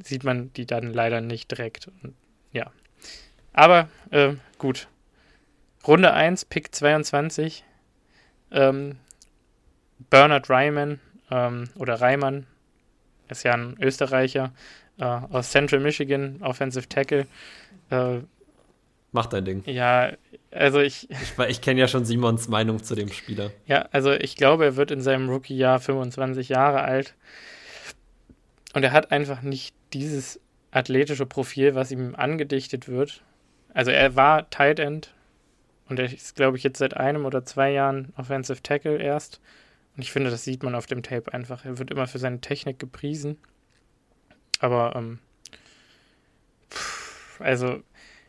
[0.00, 1.88] sieht man die dann leider nicht direkt.
[2.04, 2.14] Und,
[2.52, 2.70] ja.
[3.52, 4.86] Aber äh, gut.
[5.84, 7.64] Runde 1, Pick 22.
[8.52, 9.00] Ähm,
[10.08, 11.00] Bernard Reimann
[11.32, 12.46] ähm, oder Reimann
[13.28, 14.52] ist ja ein Österreicher
[15.00, 17.26] äh, aus Central Michigan, Offensive Tackle.
[17.90, 18.18] Äh,
[19.12, 19.62] Mach dein Ding.
[19.66, 20.12] Ja,
[20.50, 21.08] also ich.
[21.10, 23.50] Ich, ich kenne ja schon Simons Meinung zu dem Spieler.
[23.66, 27.14] Ja, also ich glaube, er wird in seinem Rookie-Jahr 25 Jahre alt.
[28.74, 30.40] Und er hat einfach nicht dieses
[30.70, 33.22] athletische Profil, was ihm angedichtet wird.
[33.72, 35.14] Also er war Tight End
[35.88, 39.40] und er ist, glaube ich, jetzt seit einem oder zwei Jahren Offensive Tackle erst.
[39.96, 41.64] Und ich finde, das sieht man auf dem Tape einfach.
[41.64, 43.38] Er wird immer für seine Technik gepriesen.
[44.60, 45.18] Aber, ähm,
[47.38, 47.82] also,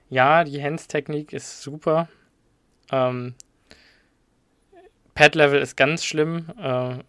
[0.10, 2.08] ja, die Hands-Technik ist super.
[2.92, 3.36] Ähm,
[5.14, 6.50] Pad-Level ist ganz schlimm.
[6.60, 7.00] Äh,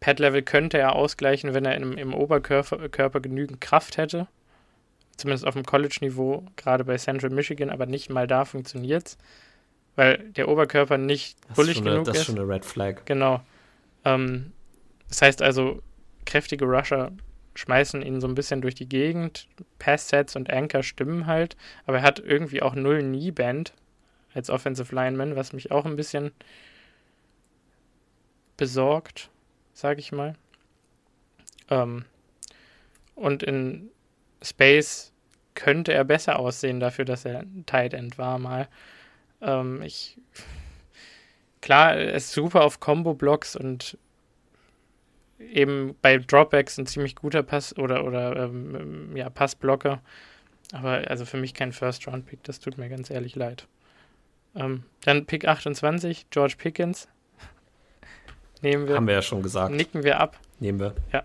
[0.00, 4.28] Pad-Level könnte er ausgleichen, wenn er im, im Oberkörper Körper genügend Kraft hätte.
[5.16, 9.18] Zumindest auf dem College-Niveau, gerade bei Central Michigan, aber nicht mal da funktioniert es,
[9.94, 12.08] weil der Oberkörper nicht bullig genug ist.
[12.08, 13.04] Das ist schon eine Red Flag.
[13.06, 13.40] Genau.
[14.04, 14.52] Ähm,
[15.08, 15.80] das heißt also,
[16.26, 17.12] kräftige Rusher
[17.56, 19.48] schmeißen ihn so ein bisschen durch die Gegend.
[19.78, 23.72] Pass-Sets und Anchor stimmen halt, aber er hat irgendwie auch null Knee-Band
[24.34, 26.32] als Offensive Lineman, was mich auch ein bisschen
[28.56, 29.30] besorgt
[29.76, 30.34] sage ich mal.
[31.68, 32.04] Ähm,
[33.14, 33.90] und in
[34.42, 35.12] Space
[35.54, 38.68] könnte er besser aussehen dafür, dass er Tight End war mal.
[39.42, 40.18] Ähm, ich
[41.60, 43.98] klar, er ist super auf Combo-Blocks und
[45.38, 50.00] eben bei Dropbacks ein ziemlich guter Pass oder oder ähm, ja Passblocker.
[50.72, 53.68] Aber also für mich kein First-Round-Pick, das tut mir ganz ehrlich leid.
[54.56, 57.08] Ähm, dann Pick 28, George Pickens.
[58.62, 58.96] Nehmen wir.
[58.96, 59.72] Haben wir ja schon gesagt.
[59.72, 60.38] Nicken wir ab.
[60.58, 60.94] Nehmen wir.
[61.12, 61.22] Ja.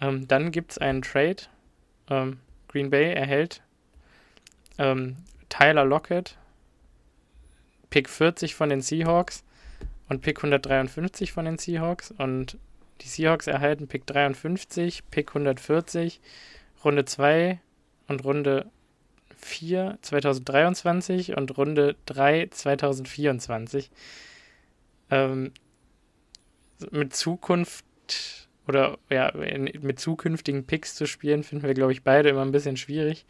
[0.00, 1.44] Ähm, dann gibt es einen Trade.
[2.10, 3.62] Ähm, Green Bay erhält
[4.78, 5.16] ähm,
[5.48, 6.36] Tyler Lockett,
[7.90, 9.44] Pick 40 von den Seahawks
[10.08, 12.12] und Pick 153 von den Seahawks.
[12.12, 12.58] Und
[13.00, 16.20] die Seahawks erhalten Pick 53, Pick 140,
[16.84, 17.60] Runde 2
[18.08, 18.70] und Runde
[19.36, 23.90] 4 2023 und Runde 3 2024.
[25.10, 25.52] Ähm,
[26.90, 27.84] mit Zukunft
[28.66, 32.76] oder ja, mit zukünftigen Picks zu spielen, finden wir, glaube ich, beide immer ein bisschen
[32.76, 33.24] schwierig.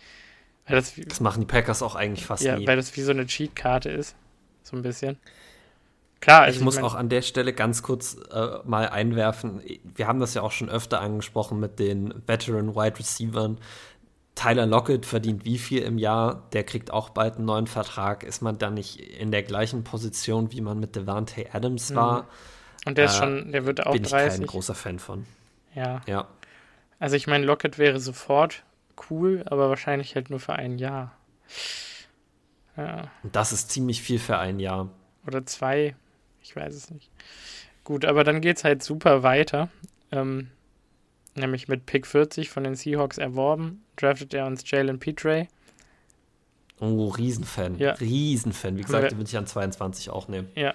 [0.67, 2.67] Das, das, machen die Packers auch eigentlich fast ja, nie.
[2.67, 4.17] weil das wie so eine Cheatkarte ist.
[4.63, 5.17] So ein bisschen.
[6.21, 9.63] Klar, also ich muss ich mein, auch an der Stelle ganz kurz äh, mal einwerfen.
[9.95, 13.53] Wir haben das ja auch schon öfter angesprochen mit den Veteran Wide Receivers.
[14.35, 16.49] Tyler Lockett verdient wie viel im Jahr?
[16.53, 18.23] Der kriegt auch bald einen neuen Vertrag.
[18.23, 22.23] Ist man da nicht in der gleichen Position, wie man mit Devante Adams war?
[22.23, 22.27] Mhm
[22.85, 24.11] und der ist äh, schon, der wird auch bin 30.
[24.11, 25.27] Bin ich kein großer Fan von.
[25.75, 26.01] Ja.
[26.07, 26.29] Ja.
[26.99, 28.65] Also ich meine, Locket wäre sofort
[29.11, 31.13] cool, aber wahrscheinlich halt nur für ein Jahr.
[32.77, 33.11] Ja.
[33.23, 34.89] Und das ist ziemlich viel für ein Jahr.
[35.27, 35.97] Oder zwei.
[36.49, 37.11] Ich weiß es nicht.
[37.85, 39.69] Gut, aber dann geht es halt super weiter.
[40.11, 40.49] Ähm,
[41.35, 45.49] nämlich mit Pick 40 von den Seahawks erworben, draftet er uns Jalen Petray.
[46.81, 47.77] Oh, Riesenfan.
[47.79, 47.93] Ja.
[47.93, 48.79] Riesenfan.
[48.79, 50.49] Wie gesagt, den würde ich an 22 auch nehmen.
[50.55, 50.75] Ja,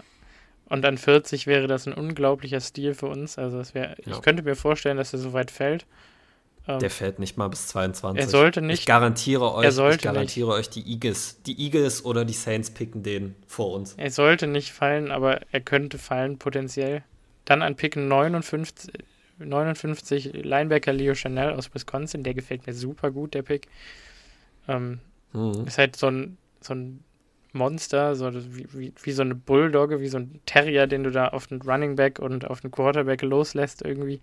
[0.70, 3.38] und an 40 wäre das ein unglaublicher Stil für uns.
[3.38, 4.14] Also das wäre, ja.
[4.14, 5.86] ich könnte mir vorstellen, dass er so weit fällt.
[6.68, 8.22] Ähm, der fällt nicht mal bis 22.
[8.24, 8.80] Er sollte nicht.
[8.80, 10.58] Ich garantiere euch, ich garantiere nicht.
[10.58, 13.96] euch, die Eagles, die Eagles oder die Saints picken den vor uns.
[13.98, 17.04] Er sollte nicht fallen, aber er könnte fallen potenziell.
[17.46, 18.94] Dann an Pick 59,
[19.40, 22.24] 59 Linebacker Leo Chanel aus Wisconsin.
[22.24, 23.68] Der gefällt mir super gut, der Pick.
[24.70, 25.00] Ähm,
[25.34, 25.66] mhm.
[25.68, 27.04] Ist halt so ein, so ein
[27.52, 31.28] Monster, so wie, wie, wie, so eine Bulldogge, wie so ein Terrier, den du da
[31.28, 34.22] auf den Running Back und auf den Quarterback loslässt irgendwie.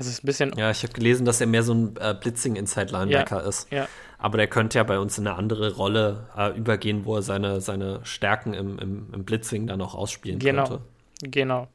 [0.00, 0.56] Das ist ein bisschen.
[0.56, 3.70] Ja, ich habe gelesen, dass er mehr so ein äh, Blitzing-Inside-Linebacker ja, ist.
[3.70, 3.86] Ja.
[4.16, 7.60] Aber der könnte ja bei uns in eine andere Rolle äh, übergehen, wo er seine,
[7.60, 10.84] seine Stärken im, im, im Blitzing dann auch ausspielen genau, könnte.
[11.24, 11.68] Genau.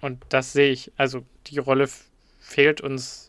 [0.00, 0.92] Und das sehe ich.
[0.96, 1.90] Also die Rolle
[2.38, 3.28] fehlt uns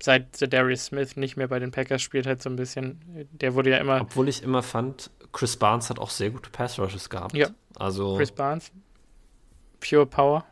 [0.00, 3.00] seit Darius Smith nicht mehr bei den Packers spielt, halt so ein bisschen.
[3.32, 4.02] Der wurde ja immer.
[4.02, 7.34] Obwohl ich immer fand, Chris Barnes hat auch sehr gute Pass Rushes gehabt.
[7.34, 7.48] Ja.
[7.74, 8.16] Also.
[8.18, 8.70] Chris Barnes.
[9.80, 10.44] Pure Power.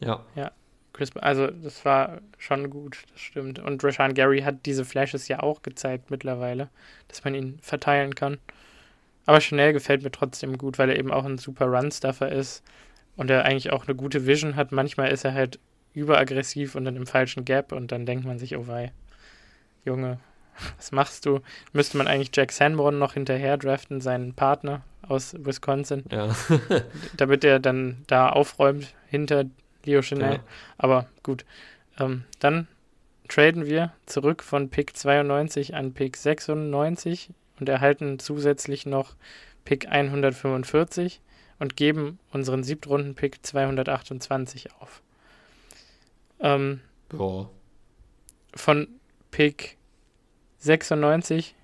[0.00, 0.22] Ja.
[0.34, 0.52] Ja.
[0.98, 3.60] Chris, also das war schon gut, das stimmt.
[3.60, 6.70] Und Rashan Gary hat diese Flashes ja auch gezeigt mittlerweile,
[7.06, 8.38] dass man ihn verteilen kann.
[9.24, 12.64] Aber Chanel gefällt mir trotzdem gut, weil er eben auch ein super Run-Stuffer ist
[13.14, 14.72] und er eigentlich auch eine gute Vision hat.
[14.72, 15.60] Manchmal ist er halt
[15.94, 18.90] überaggressiv und dann im falschen Gap und dann denkt man sich, oh wei,
[19.84, 20.18] Junge,
[20.78, 21.42] was machst du?
[21.72, 26.34] Müsste man eigentlich Jack Sanborn noch hinterher draften, seinen Partner aus Wisconsin, ja.
[27.16, 29.44] damit er dann da aufräumt hinter
[29.88, 30.34] Leo Chanel.
[30.34, 30.44] Ja.
[30.76, 31.44] Aber gut.
[31.98, 32.68] Ähm, dann
[33.28, 39.16] traden wir zurück von Pick 92 an Pick 96 und erhalten zusätzlich noch
[39.64, 41.20] Pick 145
[41.58, 45.02] und geben unseren Siebtrunden-Pick 228 auf.
[46.40, 47.50] Ähm, Boah.
[48.54, 48.88] Von
[49.30, 49.76] Pick
[50.58, 51.54] 96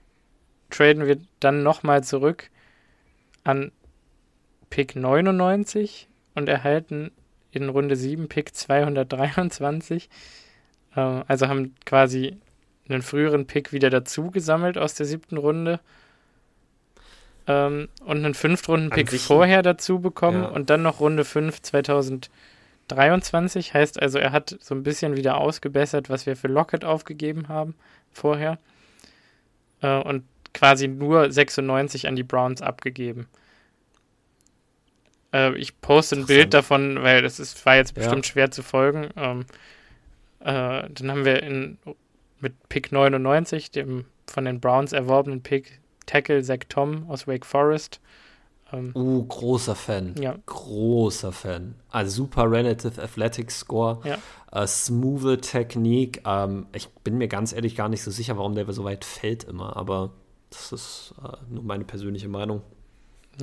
[0.70, 2.50] traden wir dann nochmal zurück
[3.44, 3.70] an
[4.70, 7.12] Pick 99 und erhalten
[7.56, 10.08] in Runde 7 Pick 223.
[10.96, 12.38] Äh, also haben quasi
[12.88, 15.80] einen früheren Pick wieder dazu gesammelt aus der siebten Runde.
[17.46, 20.48] Ähm, und einen Fünftrunden-Pick vorher dazu bekommen ja.
[20.48, 23.74] und dann noch Runde 5 2023.
[23.74, 27.74] Heißt also, er hat so ein bisschen wieder ausgebessert, was wir für Lockett aufgegeben haben
[28.12, 28.58] vorher.
[29.82, 30.24] Äh, und
[30.54, 33.28] quasi nur 96 an die Browns abgegeben.
[35.34, 38.32] Äh, ich poste ein Bild davon, weil das ist, war jetzt bestimmt ja.
[38.32, 39.10] schwer zu folgen.
[39.16, 39.40] Ähm,
[40.40, 41.78] äh, dann haben wir in,
[42.40, 48.00] mit Pick 99, dem von den Browns erworbenen Pick, Tackle Zach Tom aus Wake Forest.
[48.72, 50.14] Ähm, uh, großer Fan.
[50.20, 50.36] Ja.
[50.46, 51.74] Großer Fan.
[51.90, 54.00] Also super Relative Athletic Score.
[54.04, 54.18] Ja.
[54.54, 56.22] Uh, smooth Technik.
[56.24, 59.44] Ähm, ich bin mir ganz ehrlich gar nicht so sicher, warum der so weit fällt
[59.44, 60.12] immer, aber
[60.50, 62.62] das ist uh, nur meine persönliche Meinung.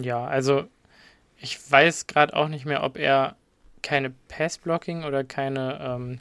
[0.01, 0.63] Ja, also
[1.41, 3.35] ich weiß gerade auch nicht mehr, ob er
[3.81, 6.19] keine Pass-Blocking oder keine ähm,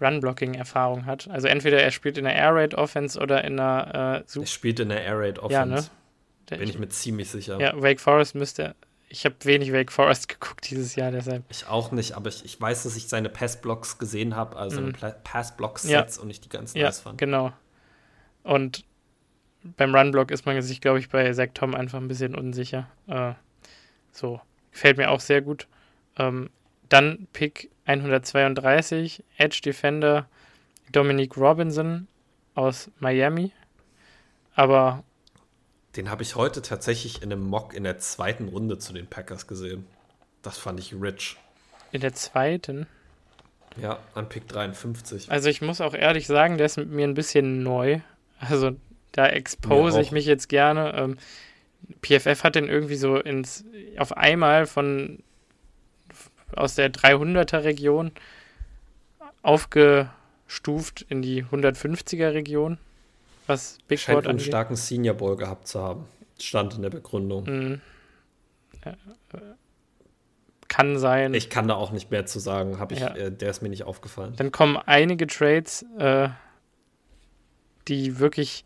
[0.00, 1.28] Run-Blocking-Erfahrung hat.
[1.28, 4.80] Also entweder er spielt in der Air Raid Offense oder in der äh, Er spielt
[4.80, 5.52] in der Air Raid Offense.
[5.52, 5.86] Ja, ne?
[6.58, 7.60] Bin ich mir ziemlich sicher.
[7.60, 8.74] Ja, Wake Forest müsste.
[9.08, 11.44] Ich habe wenig Wake Forest geguckt dieses Jahr, deshalb.
[11.50, 14.92] Ich auch nicht, aber ich, ich weiß, dass ich seine Pass-Blocks gesehen habe, also mm.
[15.24, 16.22] Pass-Block-Sets ja.
[16.22, 17.18] und ich die ganz ja, nice fand.
[17.18, 17.52] Genau.
[18.42, 18.84] Und
[19.76, 22.88] beim Run-Block ist man sich, glaube ich, bei Zach Tom einfach ein bisschen unsicher.
[23.08, 23.32] Äh,
[24.16, 24.40] so,
[24.72, 25.66] gefällt mir auch sehr gut.
[26.18, 26.50] Ähm,
[26.88, 30.28] dann Pick 132, Edge Defender
[30.92, 32.08] Dominic Robinson
[32.54, 33.52] aus Miami.
[34.54, 35.04] Aber.
[35.96, 39.46] Den habe ich heute tatsächlich in einem Mock in der zweiten Runde zu den Packers
[39.46, 39.86] gesehen.
[40.42, 41.36] Das fand ich rich.
[41.92, 42.86] In der zweiten?
[43.80, 45.30] Ja, an Pick 53.
[45.30, 48.00] Also ich muss auch ehrlich sagen, der ist mit mir ein bisschen neu.
[48.38, 48.72] Also
[49.12, 50.94] da expose ich mich jetzt gerne.
[50.94, 51.18] Ähm,
[52.02, 53.64] PFF hat den irgendwie so ins,
[53.98, 55.22] auf einmal von
[56.54, 58.12] aus der 300er Region
[59.42, 62.78] aufgestuft in die 150er Region,
[63.46, 66.06] was Big Scheint Board einen starken Senior Ball gehabt zu haben.
[66.38, 67.44] Stand in der Begründung.
[67.44, 67.80] Mhm.
[70.68, 71.32] Kann sein.
[71.32, 72.78] Ich kann da auch nicht mehr zu sagen.
[72.78, 73.14] Hab ich, ja.
[73.14, 74.34] äh, der ist mir nicht aufgefallen.
[74.36, 76.28] Dann kommen einige Trades, äh,
[77.88, 78.64] die wirklich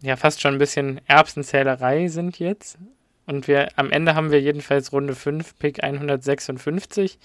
[0.00, 2.78] ja fast schon ein bisschen Erbsenzählerei sind jetzt.
[3.26, 7.18] Und wir am Ende haben wir jedenfalls Runde 5, Pick 156.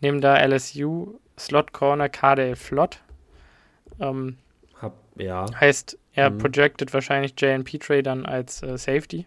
[0.00, 3.00] Nehmen da LSU Slot Corner Cardale Flott.
[3.98, 4.38] Ähm,
[4.80, 5.46] Hab, ja.
[5.58, 6.38] Heißt, er mhm.
[6.38, 9.26] projected wahrscheinlich JNP Trey dann als äh, Safety.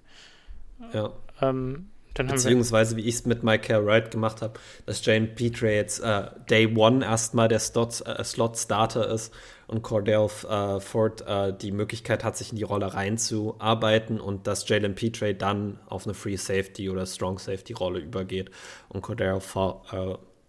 [0.94, 1.12] Ja.
[1.42, 6.26] Ähm, Beziehungsweise, wie ich es mit Michael Wright gemacht habe, dass Jane Petre jetzt äh,
[6.50, 9.34] Day One erstmal der äh, Slot-Starter ist
[9.68, 14.68] und Cordell äh, Ford äh, die Möglichkeit hat, sich in die Rolle reinzuarbeiten und dass
[14.68, 18.52] Jalen Petre dann auf eine Free Safety oder Strong Safety Rolle übergeht
[18.90, 19.40] und Cordell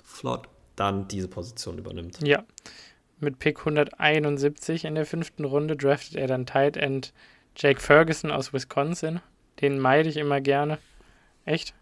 [0.03, 2.19] Flott dann diese Position übernimmt.
[2.23, 2.45] Ja.
[3.21, 7.15] mit Pick 171 in der fünften Runde draftet er dann Tight End
[7.57, 9.21] Jake Ferguson aus Wisconsin.
[9.61, 10.79] Den meide ich immer gerne.
[11.45, 11.75] Echt?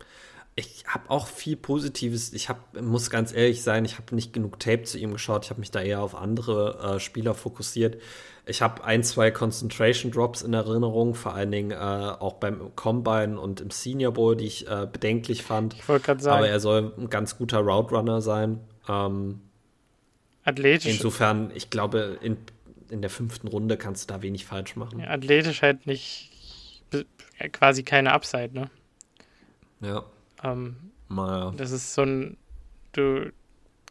[0.55, 2.33] Ich habe auch viel Positives.
[2.35, 5.45] Ich hab, muss ganz ehrlich sein, ich habe nicht genug Tape zu ihm geschaut.
[5.45, 7.97] Ich habe mich da eher auf andere äh, Spieler fokussiert.
[8.45, 13.41] Ich habe ein, zwei Concentration Drops in Erinnerung, vor allen Dingen äh, auch beim Combine
[13.41, 15.75] und im Senior Bowl, die ich äh, bedenklich fand.
[15.75, 16.39] Ich wollte gerade sagen.
[16.39, 18.61] Aber er soll ein ganz guter Route Runner sein.
[18.89, 19.41] Ähm,
[20.45, 20.93] athletisch.
[20.93, 22.37] Insofern, ich glaube, in,
[22.91, 25.01] in der fünften Runde kannst du da wenig falsch machen.
[25.01, 26.31] Ja, athletisch halt nicht
[27.53, 28.69] quasi keine Upside, ne?
[29.83, 30.05] Ja.
[30.43, 30.77] Ähm,
[31.09, 31.53] naja.
[31.57, 32.37] Das ist so ein,
[32.93, 33.31] du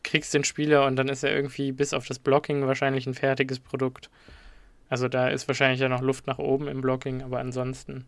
[0.04, 3.60] kriegst den Spieler und dann ist er irgendwie bis auf das Blocking wahrscheinlich ein fertiges
[3.60, 4.10] Produkt.
[4.90, 8.06] Also da ist wahrscheinlich ja noch Luft nach oben im Blocking, aber ansonsten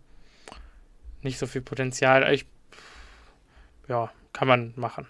[1.21, 2.33] nicht so viel Potenzial.
[2.33, 2.45] Ich,
[3.87, 5.07] ja, kann man machen.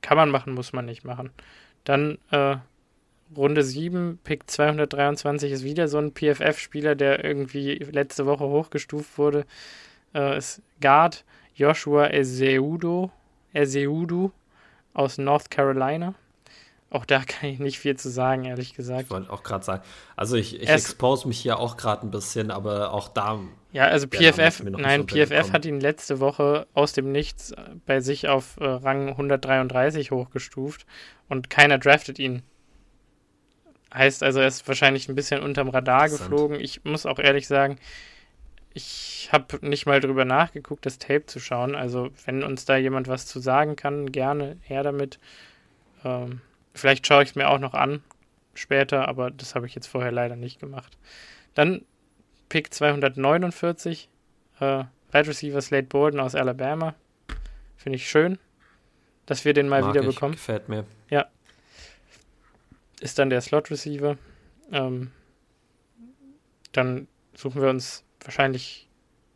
[0.00, 1.30] Kann man machen, muss man nicht machen.
[1.84, 2.56] Dann äh,
[3.36, 9.44] Runde 7, Pick 223 ist wieder so ein PFF-Spieler, der irgendwie letzte Woche hochgestuft wurde.
[10.14, 11.24] Äh, ist Guard
[11.54, 13.10] Joshua Ezeudu,
[13.52, 14.32] Ezeudu
[14.92, 16.14] aus North Carolina.
[16.90, 19.04] Auch da kann ich nicht viel zu sagen, ehrlich gesagt.
[19.04, 19.82] Ich wollte auch gerade sagen,
[20.16, 23.40] also ich, ich expose mich hier auch gerade ein bisschen, aber auch da.
[23.72, 27.52] Ja, also PFF, nein, PFF hat ihn letzte Woche aus dem Nichts
[27.86, 30.86] bei sich auf äh, Rang 133 hochgestuft
[31.28, 32.42] und keiner draftet ihn.
[33.92, 36.58] Heißt also, er ist wahrscheinlich ein bisschen unterm Radar geflogen.
[36.58, 37.78] Ich muss auch ehrlich sagen,
[38.74, 41.76] ich habe nicht mal drüber nachgeguckt, das Tape zu schauen.
[41.76, 45.20] Also, wenn uns da jemand was zu sagen kann, gerne her damit.
[46.04, 46.40] Ähm,
[46.74, 48.02] vielleicht schaue ich es mir auch noch an
[48.52, 50.98] später, aber das habe ich jetzt vorher leider nicht gemacht.
[51.54, 51.84] Dann
[52.48, 54.08] Pick 249,
[54.58, 56.96] äh, Wide Receiver Slate Bolden aus Alabama.
[57.76, 58.38] Finde ich schön,
[59.26, 60.34] dass wir den mal Mag wieder ich, bekommen.
[60.34, 60.84] Gefällt mir.
[61.10, 61.26] Ja.
[63.00, 64.18] Ist dann der Slot Receiver.
[64.72, 65.12] Ähm,
[66.72, 68.88] dann suchen wir uns wahrscheinlich,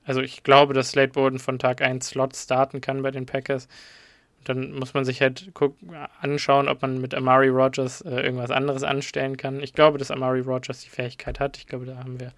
[0.04, 3.68] also ich glaube, dass Slate Bowden von Tag 1 Slot starten kann bei den Packers.
[4.44, 8.82] dann muss man sich halt gucken, anschauen, ob man mit Amari Rogers äh, irgendwas anderes
[8.82, 9.60] anstellen kann.
[9.62, 11.58] Ich glaube, dass Amari Rogers die Fähigkeit hat.
[11.58, 12.32] Ich glaube, da haben wir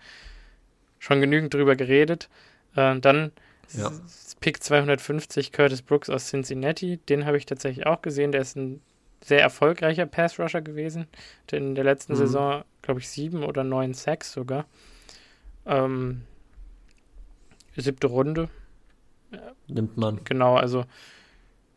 [0.98, 2.28] schon genügend drüber geredet.
[2.74, 3.32] Äh, dann
[3.72, 3.92] ja.
[4.40, 6.98] Pick 250 Curtis Brooks aus Cincinnati.
[7.08, 8.32] Den habe ich tatsächlich auch gesehen.
[8.32, 8.80] Der ist ein
[9.22, 11.06] sehr erfolgreicher Pass-Rusher gewesen.
[11.50, 12.18] In der letzten mhm.
[12.18, 14.66] Saison, glaube ich, sieben oder neun Sacks sogar.
[15.66, 16.22] Ähm,
[17.80, 18.48] siebte Runde.
[19.68, 20.22] Nimmt man.
[20.24, 20.84] Genau, also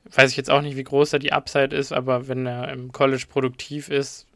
[0.06, 2.92] weiß ich jetzt auch nicht, wie groß da die Upside ist, aber wenn er im
[2.92, 4.28] College produktiv ist.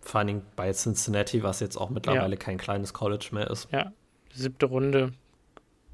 [0.00, 2.40] Vor allen Dingen bei Cincinnati, was jetzt auch mittlerweile ja.
[2.40, 3.68] kein kleines College mehr ist.
[3.72, 3.92] Ja,
[4.32, 5.12] siebte Runde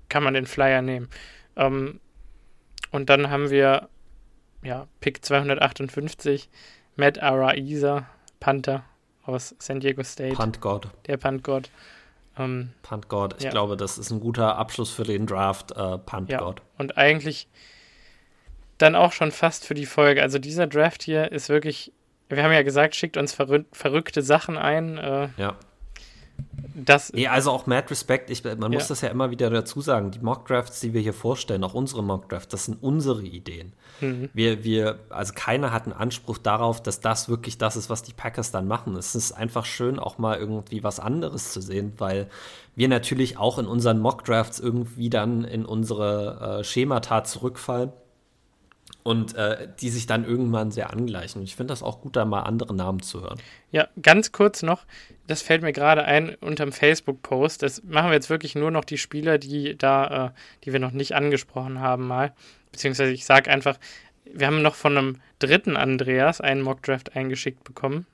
[0.08, 1.08] kann man den Flyer nehmen.
[1.56, 2.00] Ähm,
[2.92, 3.88] und dann haben wir,
[4.62, 6.48] ja, Pick 258,
[6.94, 8.06] Matt Araiza,
[8.38, 8.84] Panther
[9.24, 10.36] aus San Diego State.
[10.36, 10.88] Punt God.
[11.06, 11.70] Der Punt God.
[12.38, 13.36] Ähm, Punt God.
[13.38, 13.50] Ich ja.
[13.50, 15.72] glaube, das ist ein guter Abschluss für den Draft.
[15.72, 16.38] Äh, Punt ja.
[16.38, 16.62] God.
[16.78, 17.48] Und eigentlich
[18.78, 20.22] dann auch schon fast für die Folge.
[20.22, 21.92] Also dieser Draft hier ist wirklich.
[22.28, 24.98] Wir haben ja gesagt, schickt uns verrück verrückte Sachen ein.
[24.98, 25.56] Äh, ja.
[26.78, 30.10] Das, ja, also auch Mad Respect, ich, man muss das ja immer wieder dazu sagen,
[30.10, 33.72] die Mockdrafts, die wir hier vorstellen, auch unsere Mockdrafts, das sind unsere Ideen.
[34.02, 34.28] Mhm.
[34.34, 38.12] Wir, wir, also keiner hat einen Anspruch darauf, dass das wirklich das ist, was die
[38.12, 38.94] Packers dann machen.
[38.94, 42.28] Es ist einfach schön, auch mal irgendwie was anderes zu sehen, weil
[42.74, 47.92] wir natürlich auch in unseren Mockdrafts irgendwie dann in unsere äh, Schemata zurückfallen
[49.06, 51.40] und äh, die sich dann irgendwann sehr angleichen.
[51.42, 53.38] Ich finde das auch gut, da mal andere Namen zu hören.
[53.70, 54.84] Ja, ganz kurz noch,
[55.28, 57.62] das fällt mir gerade ein unterm Facebook-Post.
[57.62, 60.30] Das machen wir jetzt wirklich nur noch die Spieler, die da, äh,
[60.64, 62.34] die wir noch nicht angesprochen haben, mal.
[62.72, 63.78] Beziehungsweise ich sage einfach,
[64.24, 68.06] wir haben noch von einem dritten Andreas einen Mockdraft eingeschickt bekommen,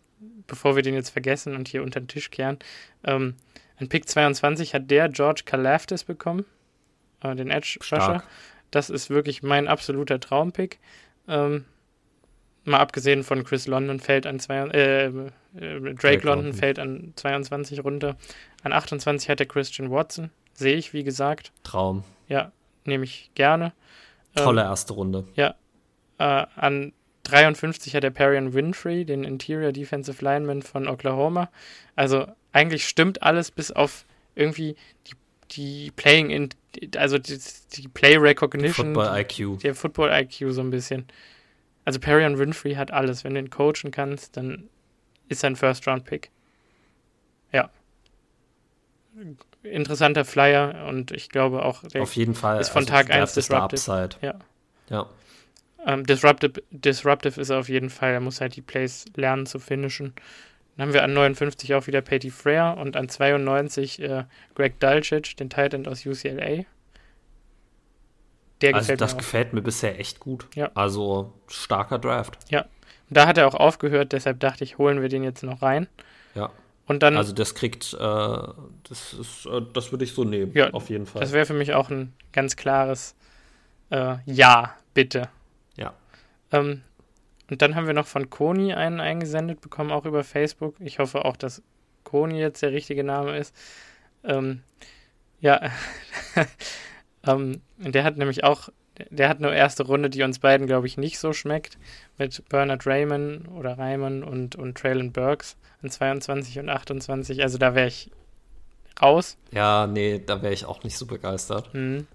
[0.46, 2.58] bevor wir den jetzt vergessen und hier unter den Tisch kehren.
[3.02, 3.34] Ähm,
[3.78, 6.44] an Pick 22 hat der George Kalaftis bekommen,
[7.22, 8.22] äh, den Edge-Rusher.
[8.72, 10.80] Das ist wirklich mein absoluter Traumpick.
[11.28, 11.64] Ähm,
[12.64, 15.10] mal abgesehen von Chris London fällt an zwei, äh, äh,
[15.54, 18.16] Drake, Drake London, London fällt an 22 runter.
[18.64, 20.30] An 28 hat der Christian Watson.
[20.54, 21.52] Sehe ich, wie gesagt.
[21.62, 22.02] Traum.
[22.28, 22.50] Ja,
[22.84, 23.72] nehme ich gerne.
[24.34, 25.24] Tolle ähm, erste Runde.
[25.34, 25.54] Ja.
[26.18, 26.92] Äh, an
[27.24, 31.50] 53 hat der Perion Winfrey, den Interior Defensive Lineman von Oklahoma.
[31.94, 35.14] Also eigentlich stimmt alles bis auf irgendwie die
[35.56, 36.48] die Playing in,
[36.96, 37.38] also die,
[37.74, 38.94] die Play Recognition.
[38.94, 39.60] Football IQ.
[39.60, 41.06] Der Football IQ so ein bisschen.
[41.84, 43.24] Also Perry Winfrey hat alles.
[43.24, 44.68] Wenn du ihn coachen kannst, dann
[45.28, 46.30] ist er ein First-Round-Pick.
[47.52, 47.70] Ja.
[49.62, 52.60] Interessanter Flyer und ich glaube auch, der Auf jeden Fall.
[52.60, 54.08] ist von also Tag 1 disruptive.
[54.22, 54.34] Ja.
[54.88, 55.06] ja.
[55.84, 58.12] Ähm, disruptive, disruptive ist er auf jeden Fall.
[58.12, 60.14] Er muss halt die Plays lernen zu finishen.
[60.76, 65.36] Dann haben wir an 59 auch wieder Patty Frere und an 92 äh, Greg Dulcich,
[65.36, 66.64] den Titan aus UCLA.
[68.62, 70.46] Der also gefällt das mir gefällt mir bisher echt gut.
[70.54, 70.70] Ja.
[70.74, 72.38] Also starker Draft.
[72.48, 72.62] Ja.
[72.62, 75.88] Und da hat er auch aufgehört, deshalb dachte ich, holen wir den jetzt noch rein.
[76.34, 76.50] Ja.
[76.86, 80.70] Und dann, also das kriegt, äh, das ist, äh, das würde ich so nehmen, ja,
[80.70, 81.20] auf jeden Fall.
[81.20, 83.14] Das wäre für mich auch ein ganz klares
[83.90, 85.28] äh, Ja, bitte.
[85.76, 85.94] Ja.
[86.50, 86.82] Ähm,
[87.52, 90.74] und dann haben wir noch von Koni einen eingesendet bekommen, auch über Facebook.
[90.80, 91.60] Ich hoffe auch, dass
[92.02, 93.54] Koni jetzt der richtige Name ist.
[94.24, 94.62] Ähm,
[95.38, 95.60] ja,
[97.26, 98.70] ähm, der hat nämlich auch,
[99.10, 101.76] der hat eine erste Runde, die uns beiden, glaube ich, nicht so schmeckt,
[102.16, 107.42] mit Bernard Raymond oder Raymond und, und Traylon Burks an 22 und 28.
[107.42, 108.10] Also da wäre ich
[109.02, 109.36] raus.
[109.50, 111.74] Ja, nee, da wäre ich auch nicht so begeistert.
[111.74, 112.06] Mhm.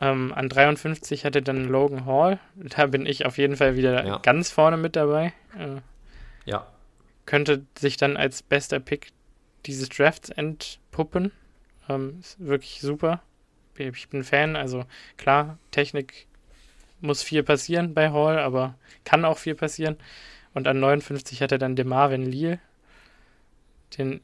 [0.00, 2.38] Ähm, an 53 hatte dann Logan Hall.
[2.54, 4.18] Da bin ich auf jeden Fall wieder ja.
[4.18, 5.32] ganz vorne mit dabei.
[5.58, 5.80] Äh,
[6.44, 6.66] ja.
[7.26, 9.12] Könnte sich dann als bester Pick
[9.66, 11.32] dieses Drafts entpuppen.
[11.88, 13.22] Ähm, ist wirklich super.
[13.76, 14.84] Ich bin Fan, also
[15.16, 16.26] klar, Technik
[17.00, 18.74] muss viel passieren bei Hall, aber
[19.04, 19.96] kann auch viel passieren.
[20.52, 22.58] Und an 59 hat er dann DeMarvin Leal.
[23.96, 24.20] Den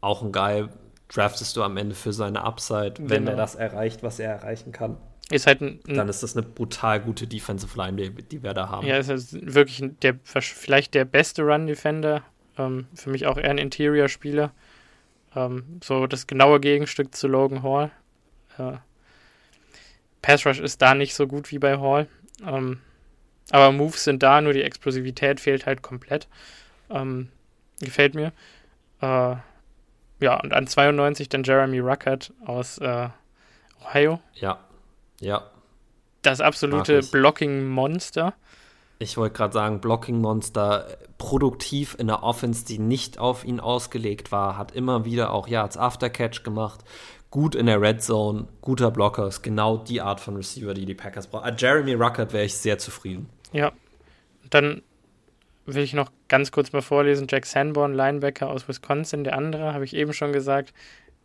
[0.00, 0.70] auch ein geil
[1.08, 3.30] draftest du am Ende für seine Upside, wenn genau.
[3.32, 4.96] er das erreicht, was er erreichen kann.
[5.30, 8.68] Ist halt ein, dann ist das eine brutal gute Defensive Line, die, die wir da
[8.68, 8.86] haben.
[8.86, 12.22] Ja, ist halt wirklich der, vielleicht der beste Run-Defender.
[12.56, 14.52] Ähm, für mich auch eher ein Interior-Spieler.
[15.34, 17.90] Ähm, so das genaue Gegenstück zu Logan Hall.
[18.56, 18.78] Äh,
[20.22, 22.06] Pass Rush ist da nicht so gut wie bei Hall.
[22.44, 22.80] Ähm,
[23.50, 26.28] aber Moves sind da, nur die Explosivität fehlt halt komplett.
[26.90, 27.28] Ähm,
[27.80, 28.32] gefällt mir.
[29.00, 29.36] Äh,
[30.20, 33.08] ja, und an 92 dann Jeremy Ruckert aus äh,
[33.84, 34.20] Ohio.
[34.34, 34.58] Ja,
[35.20, 35.42] ja.
[36.22, 38.34] Das absolute Blocking-Monster.
[38.98, 40.86] Ich wollte gerade sagen, Blocking-Monster,
[41.18, 45.76] produktiv in der Offense, die nicht auf ihn ausgelegt war, hat immer wieder auch Yards
[45.76, 46.80] Aftercatch gemacht,
[47.30, 50.94] gut in der Red Zone, guter Blocker, ist genau die Art von Receiver, die die
[50.94, 51.44] Packers brauchen.
[51.44, 53.28] An Jeremy Ruckert wäre ich sehr zufrieden.
[53.52, 53.72] Ja,
[54.48, 54.82] dann
[55.66, 57.26] will ich noch ganz kurz mal vorlesen.
[57.28, 60.72] Jack Sanborn, Linebacker aus Wisconsin, der andere, habe ich eben schon gesagt,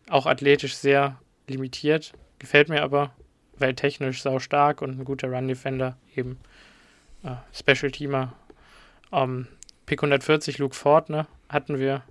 [0.08, 2.12] auch athletisch sehr limitiert.
[2.38, 3.12] Gefällt mir aber,
[3.56, 6.38] weil technisch sau stark und ein guter Run-Defender, eben
[7.22, 8.32] äh, Special-Teamer.
[9.12, 9.46] Ähm,
[9.86, 12.02] Pick 140, Luke Ford, ne, hatten wir.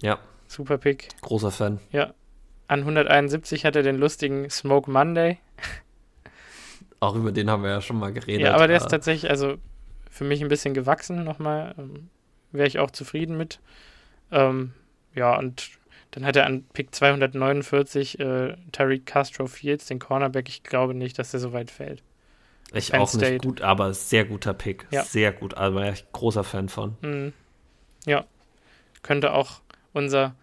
[0.00, 0.18] Ja.
[0.46, 1.08] Super Pick.
[1.22, 1.80] Großer Fan.
[1.92, 2.12] Ja.
[2.66, 5.38] An 171 hat er den lustigen Smoke Monday.
[7.00, 8.42] Auch über den haben wir ja schon mal geredet.
[8.42, 9.56] Ja, aber der ist äh, tatsächlich, also
[10.10, 11.74] für mich ein bisschen gewachsen nochmal.
[11.78, 12.08] Ähm,
[12.50, 13.60] Wäre ich auch zufrieden mit.
[14.30, 14.72] Ähm,
[15.14, 15.70] ja, und
[16.12, 20.48] dann hat er an Pick 249 äh, Tariq Castro Fields, den Cornerback.
[20.48, 22.02] Ich glaube nicht, dass der so weit fällt.
[22.72, 23.32] Ich Penn auch State.
[23.32, 24.86] nicht gut, aber sehr guter Pick.
[24.90, 25.02] Ja.
[25.02, 25.54] Sehr gut.
[25.54, 26.96] Also ich großer Fan von.
[27.00, 27.32] Mhm.
[28.06, 28.24] Ja.
[29.02, 29.60] Könnte auch
[29.92, 30.34] unser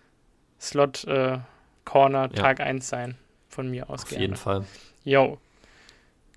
[0.59, 1.39] Slot äh,
[1.83, 2.65] Corner Tag ja.
[2.65, 3.15] 1 sein.
[3.49, 4.21] Von mir aus Auf gerne.
[4.21, 4.65] jeden Fall.
[5.03, 5.39] Jo.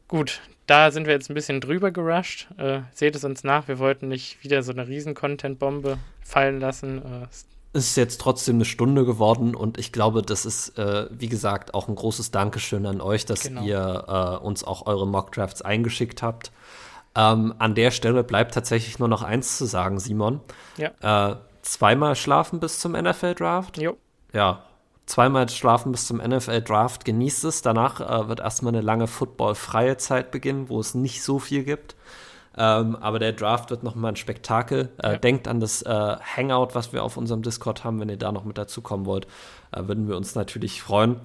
[0.09, 2.49] Gut, da sind wir jetzt ein bisschen drüber gerusht.
[2.57, 6.99] Äh, seht es uns nach, wir wollten nicht wieder so eine riesen Content-Bombe fallen lassen.
[6.99, 11.29] Äh, es ist jetzt trotzdem eine Stunde geworden und ich glaube, das ist, äh, wie
[11.29, 13.63] gesagt, auch ein großes Dankeschön an euch, dass genau.
[13.63, 16.51] ihr äh, uns auch eure Mockdrafts eingeschickt habt.
[17.15, 20.41] Ähm, an der Stelle bleibt tatsächlich nur noch eins zu sagen, Simon.
[20.77, 21.33] Ja.
[21.33, 23.79] Äh, zweimal schlafen bis zum NFL-Draft.
[23.79, 23.97] Jo.
[24.33, 24.65] Ja,
[25.09, 27.63] zweimal schlafen bis zum NFL-Draft, genießt es.
[27.63, 31.97] Danach äh, wird erstmal eine lange Football-freie Zeit beginnen, wo es nicht so viel gibt.
[32.57, 34.91] Ähm, aber der Draft wird nochmal ein Spektakel.
[34.99, 35.17] Äh, ja.
[35.19, 38.45] Denkt an das äh, Hangout, was wir auf unserem Discord haben, wenn ihr da noch
[38.45, 39.27] mit dazukommen wollt.
[39.73, 41.17] Äh, würden wir uns natürlich freuen.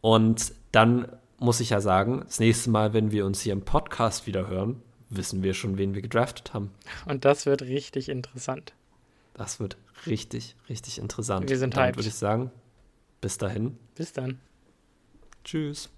[0.00, 1.08] Und dann
[1.38, 4.82] muss ich ja sagen, das nächste Mal, wenn wir uns hier im Podcast wieder hören,
[5.10, 6.70] wissen wir schon, wen wir gedraftet haben.
[7.06, 8.72] Und das wird richtig interessant.
[9.34, 9.76] Das wird
[10.06, 11.48] richtig, richtig interessant.
[11.48, 11.96] Wir sind hyped.
[11.96, 12.50] würde ich sagen,
[13.20, 13.78] bis dahin.
[13.94, 14.40] Bis dann.
[15.44, 15.90] Tschüss.